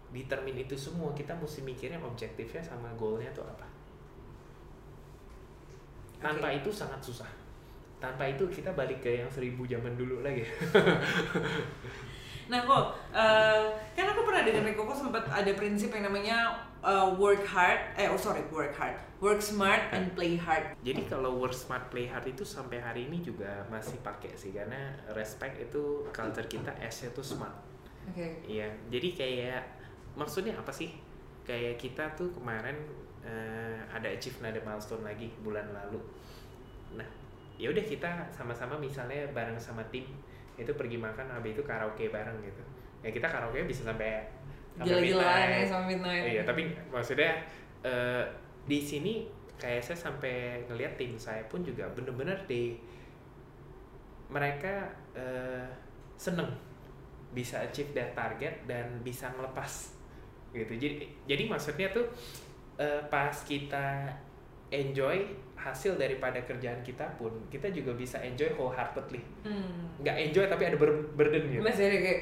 [0.09, 3.67] determine itu semua kita mesti mikirnya objektifnya sama goalnya tuh apa
[6.19, 7.29] tanpa itu sangat susah
[7.99, 10.43] tanpa itu kita balik ke yang seribu zaman dulu lagi
[12.49, 13.61] Nah kok, eh,
[13.93, 18.09] kan aku pernah dengar dari Koko sempat ada prinsip yang namanya eh, work hard, eh
[18.09, 20.73] oh sorry work hard, work smart and play hard.
[20.81, 24.97] Jadi kalau work smart play hard itu sampai hari ini juga masih pakai sih karena
[25.13, 27.53] respect itu culture kita S-nya tuh smart.
[28.09, 28.41] Oke.
[28.49, 29.61] Iya, jadi kayak
[30.19, 30.91] maksudnya apa sih?
[31.47, 32.75] Kayak kita tuh kemarin
[33.23, 36.03] eh, ada achieve ada milestone lagi bulan lalu.
[36.99, 37.07] Nah,
[37.55, 40.03] ya udah kita sama-sama misalnya bareng sama tim
[40.59, 42.63] itu pergi makan habis itu karaoke bareng gitu.
[42.99, 44.27] Ya kita karaoke bisa sampai
[44.75, 46.23] sampai Gila-gilaan ya midnight.
[46.27, 46.61] Iya, tapi
[46.91, 47.31] maksudnya
[47.87, 48.23] eh,
[48.67, 52.79] di sini kayak saya sampai ngeliat tim saya pun juga bener-bener di
[54.31, 55.67] mereka eh,
[56.15, 56.51] seneng
[57.35, 59.98] bisa achieve their target dan bisa ngelepas
[60.53, 60.73] gitu.
[60.75, 60.95] Jadi
[61.25, 62.05] jadi maksudnya tuh
[62.77, 64.09] eh, pas kita
[64.69, 65.25] enjoy
[65.59, 69.19] hasil daripada kerjaan kita pun kita juga bisa enjoy wholeheartedly.
[69.43, 69.91] Hmm.
[69.99, 71.61] Nggak enjoy tapi ada ber- burden gitu.
[71.61, 72.21] Masih ada kayak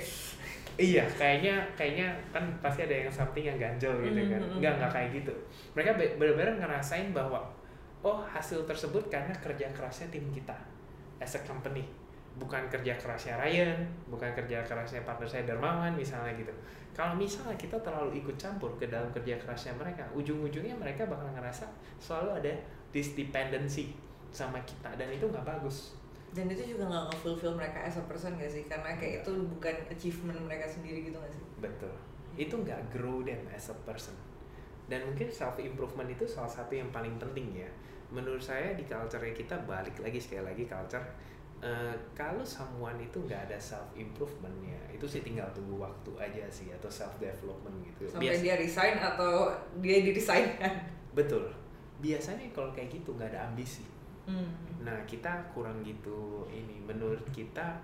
[0.77, 4.37] Iya, kayaknya kayaknya kan pasti ada yang something yang ganjel gitu kan.
[4.37, 4.77] Mm, mm, Enggak mm.
[4.77, 5.33] enggak kayak gitu.
[5.73, 7.41] Mereka be- benar-benar ngerasain bahwa
[8.05, 10.53] oh hasil tersebut karena kerja kerasnya tim kita
[11.17, 11.81] as a company.
[12.37, 16.53] Bukan kerja kerasnya Ryan, bukan kerja kerasnya partner saya Darmawan misalnya gitu.
[16.93, 21.65] Kalau misalnya kita terlalu ikut campur ke dalam kerja kerasnya mereka, ujung-ujungnya mereka bakal ngerasa
[21.97, 22.53] selalu ada
[22.93, 23.93] this dependency
[24.29, 25.97] sama kita dan itu nggak bagus.
[26.35, 28.67] dan itu juga nggak nge-fulfill mereka as a person gak sih?
[28.69, 31.43] Karena kayak itu bukan achievement mereka sendiri gitu gak sih?
[31.57, 31.93] Betul.
[32.37, 34.13] Itu nggak grow them as a person.
[34.85, 37.69] Dan mungkin self improvement itu salah satu yang paling penting ya.
[38.13, 41.03] Menurut saya di culture kita balik lagi sekali lagi culture.
[41.61, 46.45] Eh, kalau someone itu nggak ada self improvement ya, itu sih tinggal tunggu waktu aja
[46.49, 48.05] sih atau self development gitu.
[48.09, 49.49] Sampai Bias- dia resign atau
[49.81, 50.45] dia diresign
[51.17, 51.49] betul.
[51.97, 53.85] Biasanya kalau kayak gitu nggak ada ambisi.
[54.29, 54.53] Hmm.
[54.85, 57.81] Nah kita kurang gitu ini menurut kita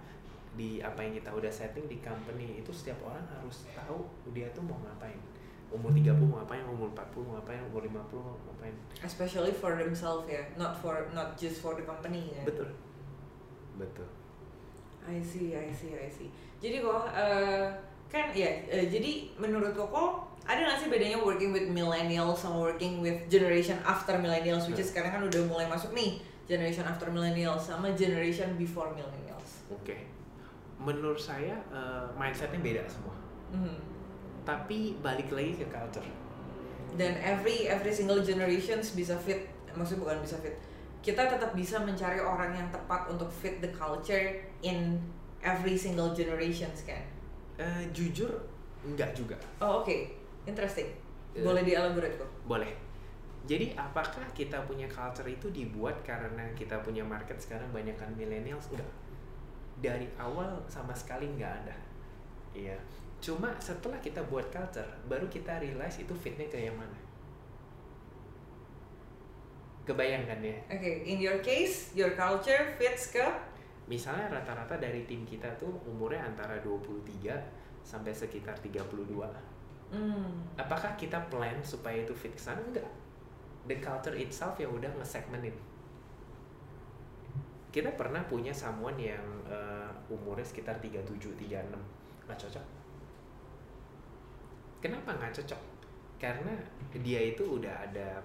[0.54, 4.06] di apa yang kita udah setting di company itu setiap orang harus tahu
[4.38, 5.18] dia tuh mau ngapain
[5.74, 10.30] umur 30 mau ngapain umur 40 mau ngapain umur 50 mau ngapain especially for themselves
[10.30, 12.70] ya not for not just for the company ya betul
[13.76, 14.08] betul
[15.04, 16.32] I see, I see, I see.
[16.64, 17.68] Jadi kok eh,
[18.08, 23.04] kan ya, eh, jadi menurut Koko ada nggak sih bedanya working with millennials sama working
[23.04, 27.68] with generation after millennials, which is sekarang kan udah mulai masuk nih generation after millennials
[27.68, 29.64] sama generation before millennials.
[29.68, 29.96] oke
[30.80, 33.16] menurut saya eh, mindsetnya beda semua
[33.52, 33.76] Mhm.
[34.44, 36.08] tapi balik lagi ke culture
[36.94, 40.54] Dan every every single generations bisa fit, maksudnya bukan bisa fit.
[41.04, 44.96] Kita tetap bisa mencari orang yang tepat untuk fit the culture in
[45.44, 47.04] every single generations kan.
[47.60, 48.32] Eh, jujur
[48.82, 50.10] enggak juga Oh oke,
[50.48, 50.88] interesting.
[51.36, 51.44] Eh.
[51.44, 52.32] Boleh dielaborate kok.
[52.48, 52.72] boleh
[53.44, 58.88] jadi apakah kita punya culture itu dibuat karena kita punya market sekarang banyakkan millennials enggak
[59.84, 61.76] dari awal sama sekali nggak ada
[62.56, 62.80] iya
[63.20, 66.96] cuma setelah kita buat culture baru kita realize itu fitnya ke yang mana
[69.84, 70.58] kebayangkan ya.
[70.72, 73.24] Oke, in your case, your culture fits ke?
[73.88, 78.80] Misalnya rata-rata dari tim kita tuh umurnya antara 23 sampai sekitar 32
[79.94, 82.64] hmm, apakah kita plan supaya itu fit ke sana?
[82.64, 82.88] Enggak.
[83.70, 85.56] The culture itself yang udah nge-segmentin.
[87.74, 92.66] Kita pernah punya someone yang eh, umurnya sekitar 37 36 nggak cocok.
[94.84, 95.62] Kenapa nggak cocok?
[96.20, 96.54] Karena
[96.92, 98.20] dia itu udah ada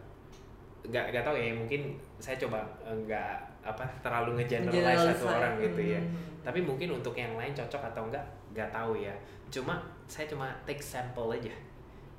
[0.87, 1.81] nggak nggak tahu ya mungkin
[2.19, 3.33] saya coba eh, nggak
[3.67, 6.01] apa terlalu ngegeneralize Generalize satu orang gitu ya.
[6.01, 6.27] Hmm.
[6.41, 8.25] tapi mungkin untuk yang lain cocok atau enggak
[8.55, 9.13] nggak tahu ya.
[9.53, 9.77] Cuma
[10.09, 11.53] saya cuma take sample aja.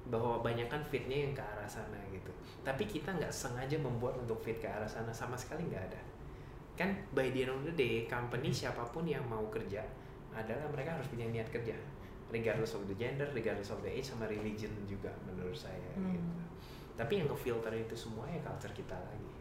[0.05, 2.30] Bahwa banyak kan fitnya yang ke arah sana gitu.
[2.62, 6.01] Tapi kita nggak sengaja membuat untuk fit ke arah sana sama sekali nggak ada.
[6.78, 9.82] Kan by the end of the day company siapa pun yang mau kerja
[10.30, 11.74] adalah mereka harus punya niat kerja.
[12.30, 16.14] Regardless of the gender regardless of the age sama religion juga menurut saya Hmm.
[16.14, 16.30] gitu
[17.00, 19.32] tapi yang ngefilter itu semua ya culture kita lagi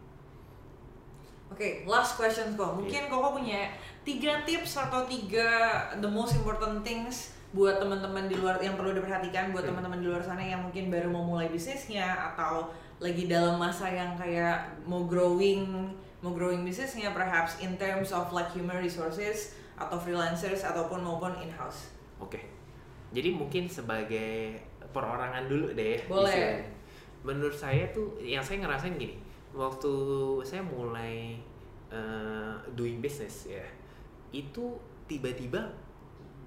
[1.49, 2.77] Oke, last question kok.
[2.77, 3.73] Mungkin Koko punya
[4.05, 9.57] tiga tips atau tiga the most important things buat teman-teman di luar yang perlu diperhatikan
[9.57, 9.73] buat Hmm.
[9.73, 12.69] teman-teman di luar sana yang mungkin baru mau mulai bisnisnya atau
[13.01, 15.89] lagi dalam masa yang kayak mau growing
[16.21, 21.89] mau growing bisnisnya perhaps in terms of like human resources atau freelancers ataupun maupun in-house.
[22.21, 22.45] Oke.
[23.17, 24.61] Jadi mungkin sebagai
[24.93, 26.05] perorangan dulu deh.
[26.05, 26.29] Boleh.
[26.29, 26.77] istilahnya.
[27.29, 29.21] Menurut saya tuh yang saya ngerasain gini,
[29.53, 29.93] waktu
[30.41, 31.37] saya mulai
[31.93, 33.65] eh, doing business ya,
[34.33, 35.61] itu tiba-tiba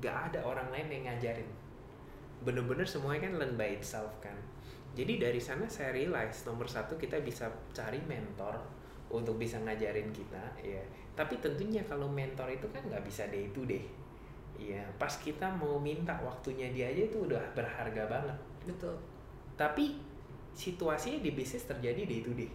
[0.01, 1.45] gak ada orang lain yang ngajarin.
[2.41, 4.34] Bener-bener semuanya kan learn by itself kan.
[4.97, 8.57] Jadi dari sana saya realize nomor satu kita bisa cari mentor
[9.13, 10.82] untuk bisa ngajarin kita ya.
[11.13, 13.86] Tapi tentunya kalau mentor itu kan nggak bisa day to day.
[14.57, 18.38] Iya, pas kita mau minta waktunya dia aja itu udah berharga banget.
[18.65, 18.93] Betul.
[19.57, 20.11] Tapi
[20.54, 22.52] situasinya di bisnis terjadi day to day.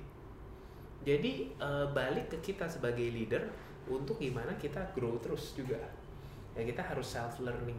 [1.06, 3.46] Jadi eh, balik ke kita sebagai leader
[3.86, 5.78] untuk gimana kita grow terus juga.
[6.56, 7.78] Ya kita harus self learning.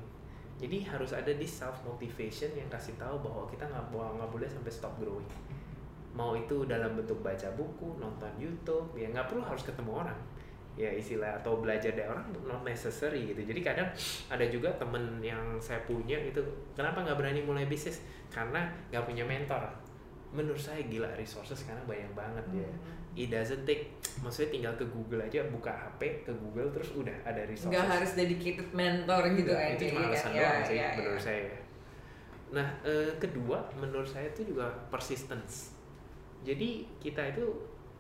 [0.58, 4.72] Jadi harus ada di self motivation yang kasih tahu bahwa kita nggak nggak boleh sampai
[4.74, 5.28] stop growing.
[6.18, 10.18] Mau itu dalam bentuk baca buku, nonton YouTube, ya nggak perlu harus ketemu orang
[10.78, 13.90] ya istilah atau belajar dari orang not necessary gitu jadi kadang
[14.30, 16.38] ada juga temen yang saya punya itu
[16.78, 19.66] kenapa nggak berani mulai bisnis karena nggak punya mentor
[20.38, 22.94] menurut saya gila resources sekarang banyak banget ya Hmm.
[23.18, 27.42] it doesn't take maksudnya tinggal ke Google aja buka HP ke Google terus udah ada
[27.44, 30.38] resources Nggak harus dedicated mentor gitu itu aja, cuma iya alasan kan?
[30.38, 31.26] doang Ya, sih ya, menurut ya.
[31.26, 31.42] saya
[32.48, 35.74] nah eh, kedua menurut saya itu juga persistence
[36.42, 37.44] jadi kita itu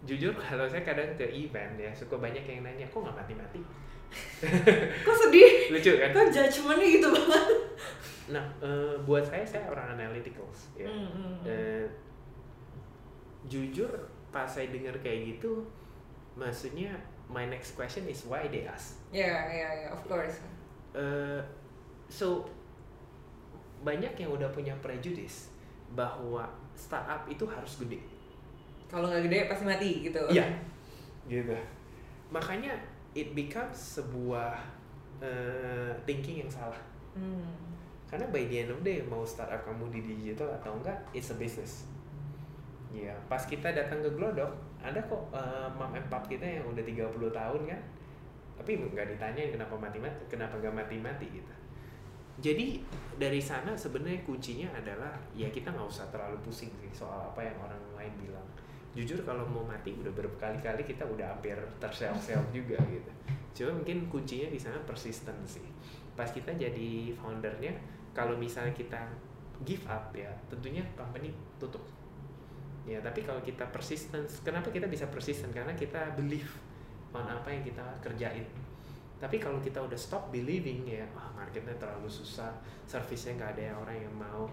[0.05, 3.59] jujur kalau saya kadang ke event ya suka banyak yang nanya kok nggak mati-mati
[5.03, 5.51] Kok sedih?
[5.73, 7.45] lucu kan Kok judgementnya gitu banget?
[8.27, 11.83] nah eh, buat saya saya orang analytical ya Hmm, hmm, hmm.
[13.47, 13.89] Jujur
[14.27, 15.63] pas saya dengar kayak gitu
[16.33, 16.91] maksudnya
[17.25, 20.43] my next question is why they ask Ya, ya, ya, of course.
[20.91, 21.39] Eh,
[22.05, 22.43] so
[23.79, 25.51] banyak yang udah punya prejudice
[25.91, 26.43] bahwa
[26.73, 27.99] startup itu harus gede
[28.87, 30.19] Kalau nggak gede pasti mati gitu.
[30.27, 30.47] Iya.
[31.27, 31.55] gitu
[32.27, 32.71] makanya
[33.11, 34.55] it becomes sebuah
[35.19, 36.79] eh, thinking yang salah
[37.11, 37.49] Hmm.
[38.05, 41.33] karena by the end of the day mau startup kamu di digital atau enggak it's
[41.33, 41.89] a business
[42.87, 46.83] Iya, pas kita datang ke Glodok, ada kok eh, mam and pap kita yang udah
[46.83, 47.81] 30 tahun kan.
[48.57, 51.53] Tapi nggak ditanyain kenapa mati-mati, kenapa nggak mati-mati gitu.
[52.37, 52.85] Jadi
[53.17, 57.57] dari sana sebenarnya kuncinya adalah ya kita nggak usah terlalu pusing sih soal apa yang
[57.59, 58.47] orang lain bilang.
[58.93, 63.11] Jujur kalau mau mati udah berkali-kali kita udah hampir terseok-seok juga gitu.
[63.57, 65.65] Cuma mungkin kuncinya di sana persisten sih.
[66.13, 67.73] Pas kita jadi foundernya,
[68.13, 68.97] kalau misalnya kita
[69.65, 71.81] give up ya tentunya company tutup
[72.87, 75.51] ya tapi kalau kita persistence kenapa kita bisa persisten?
[75.51, 76.47] Karena kita believe
[77.11, 78.47] on apa yang kita kerjain.
[79.17, 82.55] Tapi kalau kita udah stop believing ya ah marketnya terlalu susah
[82.87, 84.47] servisnya nggak ada yang orang yang mau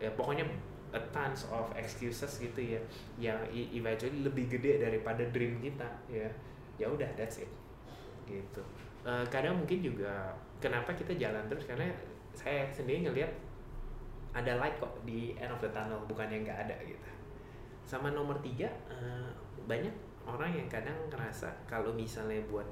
[0.00, 0.48] ya pokoknya
[0.94, 2.80] a tons of excuses gitu ya
[3.20, 6.26] yang eventually lebih gede daripada dream kita ya.
[6.80, 7.50] Ya udah that's it.
[8.24, 8.62] Gitu.
[9.04, 11.68] Eh, kadang mungkin juga kenapa kita jalan terus?
[11.68, 11.92] Karena
[12.32, 13.32] saya sendiri ngelihat
[14.36, 17.15] ada light kok di end of the tunnel bukan yang nggak ada gitu
[17.86, 19.30] sama nomor tiga eh,
[19.64, 19.94] banyak
[20.26, 22.66] orang yang kadang ngerasa kalau misalnya buat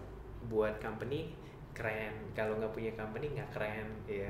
[0.51, 1.31] buat company
[1.71, 4.29] keren kalau nggak punya company nggak keren ya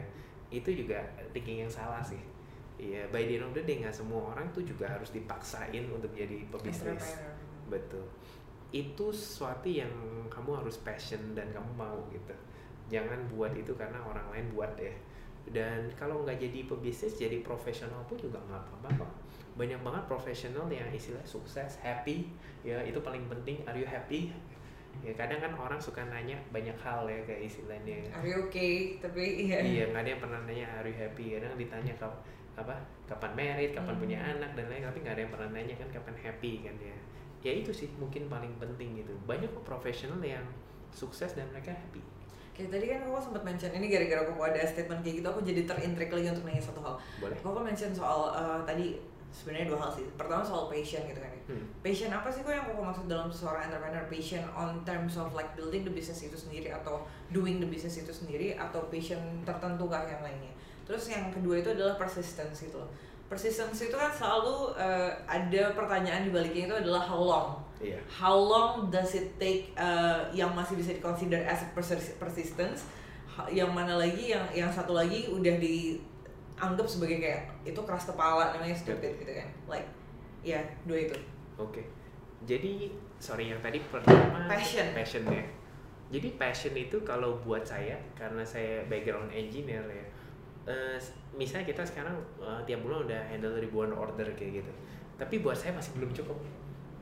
[0.52, 1.00] itu juga
[1.32, 2.20] thinking yang salah sih
[2.74, 6.10] Iya, by the end of the day nggak semua orang tuh juga harus dipaksain untuk
[6.10, 7.22] jadi pebisnis.
[7.70, 8.02] Betul.
[8.74, 9.90] Itu sesuatu yang
[10.26, 12.34] kamu harus passion dan kamu mau gitu.
[12.90, 14.90] Jangan buat itu karena orang lain buat ya.
[15.50, 19.06] Dan kalau nggak jadi pebisnis, jadi profesional pun juga nggak apa-apa.
[19.54, 22.32] Banyak banget profesional yang istilahnya sukses, happy,
[22.66, 23.62] ya itu paling penting.
[23.68, 24.32] Are you happy?
[25.02, 27.98] Ya kadang kan orang suka nanya banyak hal ya kayak istilahnya.
[28.14, 28.96] Are you okay?
[29.02, 29.58] Tapi iya.
[29.60, 31.34] Iya, nggak ada yang pernah nanya are you happy.
[31.34, 32.14] Kadang ditanya kap
[32.54, 32.78] apa
[33.10, 34.02] kapan married, kapan Hmm.
[34.06, 36.96] punya anak dan lain, tapi nggak ada yang pernah nanya kan kapan happy kan ya.
[37.44, 39.12] Ya itu sih mungkin paling penting gitu.
[39.26, 40.46] Banyak profesional yang
[40.94, 42.00] sukses dan mereka happy.
[42.54, 45.66] Kayak tadi kan aku sempat mention ini gara-gara aku ada statement kayak gitu aku jadi
[45.66, 46.94] terintrik lagi untuk nanya satu hal.
[47.18, 47.36] Boleh?
[47.42, 48.86] Aku mention soal eh, tadi
[49.34, 50.06] sebenarnya dua hal sih.
[50.14, 51.34] Pertama soal passion gitu kan.
[51.34, 51.40] ya.
[51.50, 51.66] Hmm.
[51.82, 54.06] Passion apa sih kok yang aku maksud dalam seorang entrepreneur?
[54.06, 57.02] Passion on terms of like building the business itu sendiri atau
[57.34, 60.54] doing the business itu sendiri atau passion tertentu kah yang lainnya?
[60.86, 62.90] Terus yang kedua itu adalah persistence gitu loh.
[63.26, 67.48] Persistence itu kan selalu eh, ada pertanyaan di baliknya itu adalah how long.
[67.84, 67.98] Iya.
[68.08, 71.66] How long does it take uh, yang masih bisa dikonsider as
[72.16, 72.86] persistence?
[73.50, 78.72] Yang mana lagi yang yang satu lagi udah dianggap sebagai kayak itu keras kepala namanya
[78.72, 79.48] stupid gitu kan.
[79.66, 79.88] Like
[80.40, 81.16] ya dua itu.
[81.60, 81.84] Oke.
[82.48, 84.94] Jadi sorry yang tadi pertama Passion.
[84.94, 85.44] passion ya.
[86.14, 90.06] Jadi passion itu kalau buat saya karena saya background engineer ya.
[90.64, 90.98] Eh,
[91.36, 94.72] misalnya kita sekarang eh, tiap bulan udah handle ribuan order kayak gitu.
[95.20, 96.38] Tapi buat saya masih belum cukup.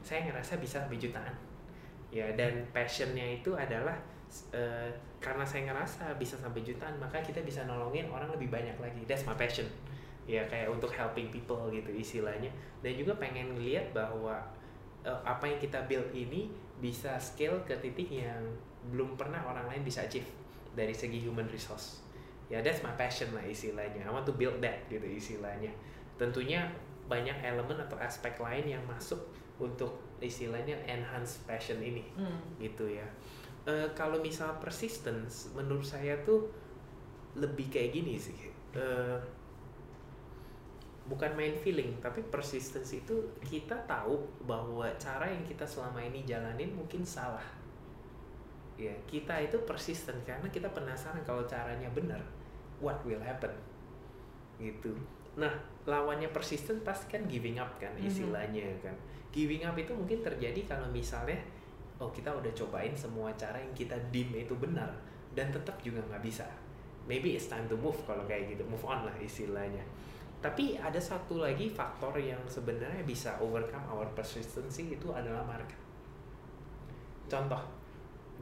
[0.02, 1.34] Saya ngerasa bisa lebih jutaan.
[2.12, 3.96] Ya dan passionnya itu adalah
[4.52, 4.90] eh,
[5.22, 9.02] karena saya ngerasa bisa sampai jutaan maka kita bisa nolongin orang lebih banyak lagi.
[9.08, 9.66] That's my passion.
[10.26, 12.50] Ya kayak untuk helping people gitu istilahnya.
[12.82, 14.42] Dan juga pengen ngeliat bahwa
[15.06, 16.50] eh, apa yang kita build ini
[16.82, 18.42] bisa scale ke titik yang
[18.90, 20.26] belum pernah orang lain bisa achieve
[20.74, 22.02] dari segi human resource.
[22.53, 24.05] Ya that's my passion lah istilahnya.
[24.05, 25.72] I want to build that gitu istilahnya.
[26.20, 26.68] Tentunya
[27.09, 29.18] banyak elemen atau aspek lain yang masuk
[29.57, 32.36] untuk istilahnya enhance passion ini Hmm.
[32.61, 33.09] gitu ya.
[33.64, 36.50] Eh, kalau misal persistence, menurut saya tuh
[37.32, 38.36] lebih kayak gini sih.
[38.76, 39.18] Eh,
[41.03, 46.70] bukan main feeling, tapi persistence itu kita tahu bahwa cara yang kita selama ini jalanin
[46.70, 47.42] mungkin salah.
[48.78, 52.22] Ya, kita itu persisten karena kita penasaran kalau caranya benar,
[52.82, 53.50] what will happen,
[54.58, 54.92] gitu.
[55.38, 55.54] Nah,
[55.88, 58.04] lawannya persisten pasti kan giving up kan Mhm.
[58.04, 58.92] istilahnya kan.
[59.32, 61.40] Giving up itu mungkin terjadi kalau misalnya
[61.96, 64.90] oh kita udah cobain semua cara yang kita dim itu benar
[65.32, 66.44] dan tetap juga nggak bisa.
[67.08, 69.82] Maybe it's time to move kalau kayak gitu, move on lah istilahnya.
[70.42, 75.78] Tapi ada satu lagi faktor yang sebenarnya bisa overcome our persistency itu adalah market.
[77.30, 77.62] Contoh,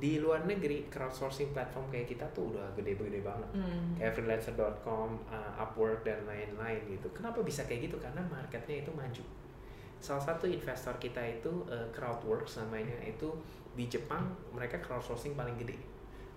[0.01, 3.93] di luar negeri crowdsourcing platform kayak kita tuh udah gede-gede banget Hmm.
[4.01, 7.13] kayak freelancer.com, uh, Upwork dan lain-lain gitu.
[7.13, 8.01] Kenapa bisa kayak gitu?
[8.01, 9.25] Karena marketnya itu maju.
[10.01, 13.29] Salah satu investor kita itu uh, Crowdworks namanya itu
[13.77, 14.25] di Jepang
[14.57, 15.77] mereka crowdsourcing paling gede.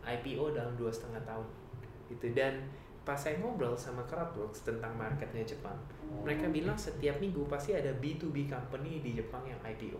[0.03, 1.47] IPO dalam dua setengah tahun
[2.11, 2.59] gitu dan
[3.03, 5.75] pas saya ngobrol sama Crowdworks tentang marketnya Jepang,
[6.23, 9.99] mereka bilang setiap minggu pasti ada B2B company di Jepang yang IPO.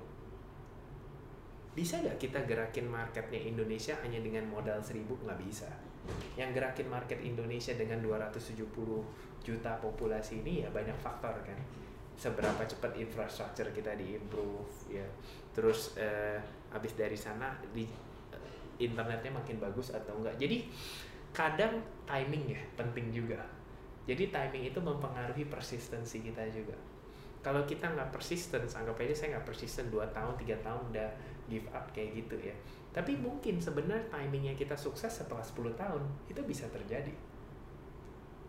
[1.73, 5.17] Bisa nggak kita gerakin marketnya Indonesia hanya dengan modal seribu?
[5.25, 5.69] Nggak bisa.
[6.37, 8.61] Yang gerakin market Indonesia dengan 270
[9.41, 11.57] juta populasi ini ya banyak faktor kan.
[12.13, 15.05] Seberapa cepat infrastruktur kita diimprove ya.
[15.57, 16.37] Terus eh,
[16.69, 17.89] habis dari sana di
[18.29, 18.53] eh,
[18.85, 20.37] internetnya makin bagus atau enggak.
[20.37, 20.69] Jadi
[21.33, 23.41] kadang timing ya penting juga.
[24.05, 26.92] Jadi timing itu mempengaruhi persistensi kita juga.
[27.43, 31.09] Kalau kita nggak persisten, anggap aja saya nggak persisten 2 tahun, tiga tahun udah
[31.51, 32.55] give up kayak gitu ya.
[32.95, 37.11] Tapi mungkin sebenarnya timingnya kita sukses setelah 10 tahun itu bisa terjadi.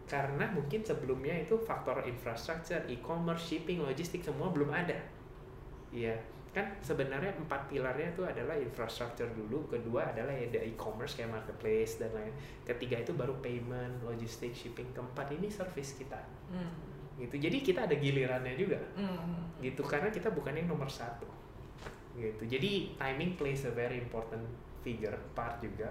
[0.06, 5.00] Karena mungkin sebelumnya itu faktor infrastruktur, e-commerce, shipping, logistik semua belum ada.
[5.90, 6.14] Iya,
[6.54, 11.98] kan sebenarnya empat pilarnya itu adalah infrastruktur dulu, kedua adalah ya ada e-commerce kayak marketplace
[11.98, 12.30] dan lain.
[12.62, 14.86] Ketiga itu baru payment, logistik, shipping.
[14.94, 16.22] Keempat ini service kita
[16.54, 16.93] Hmm.
[17.18, 17.36] Gitu.
[17.38, 18.78] Jadi kita ada gilirannya juga.
[18.98, 19.46] Hmm.
[19.62, 21.24] gitu karena kita bukan yang nomor satu.
[22.14, 22.44] Gitu.
[22.46, 24.42] Jadi timing plays a very important
[24.84, 25.88] figure part juga.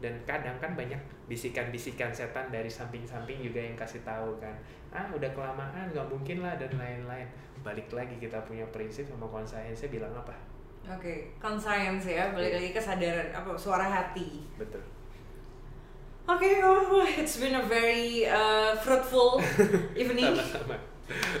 [0.00, 0.96] Dan kadang kan banyak
[1.28, 4.56] bisikan-bisikan setan dari samping-samping juga yang kasih tahu kan.
[4.88, 7.28] Ah udah kelamaan nggak mungkin lah dan lain-lain.
[7.60, 10.32] Balik lagi kita punya prinsip sama conscience bilang apa?
[10.88, 14.48] Oke, conscience ya, balik lagi kesadaran apa suara hati.
[14.56, 14.80] betul
[16.30, 19.42] Oke, oh, it's been a very uh, fruitful
[19.98, 20.38] evening.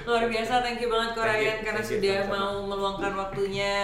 [0.02, 2.42] Luar biasa, thank you banget Ko Thank you, Ryan karena thank you, sudah sama-sama.
[2.42, 3.76] mau meluangkan waktunya.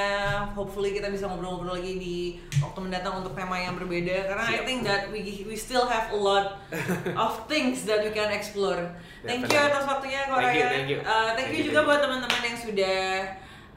[0.59, 2.17] Hopefully kita bisa ngobrol-ngobrol lagi di
[2.59, 4.67] waktu mendatang untuk tema yang berbeda karena I Siap.
[4.67, 6.59] think that we we still have a lot
[7.25, 8.83] of things that we can explore.
[9.23, 10.99] Thank you atas waktunya Ko Thank you, thank you.
[11.07, 12.99] Uh, thank Thank you you, juga thank buat teman-teman yang sudah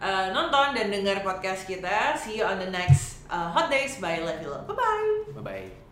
[0.01, 2.17] uh, nonton dan dengar podcast kita.
[2.17, 4.65] See you on the next uh, Hot Days by Levilo.
[4.65, 5.09] Bye bye.
[5.37, 5.88] bye bye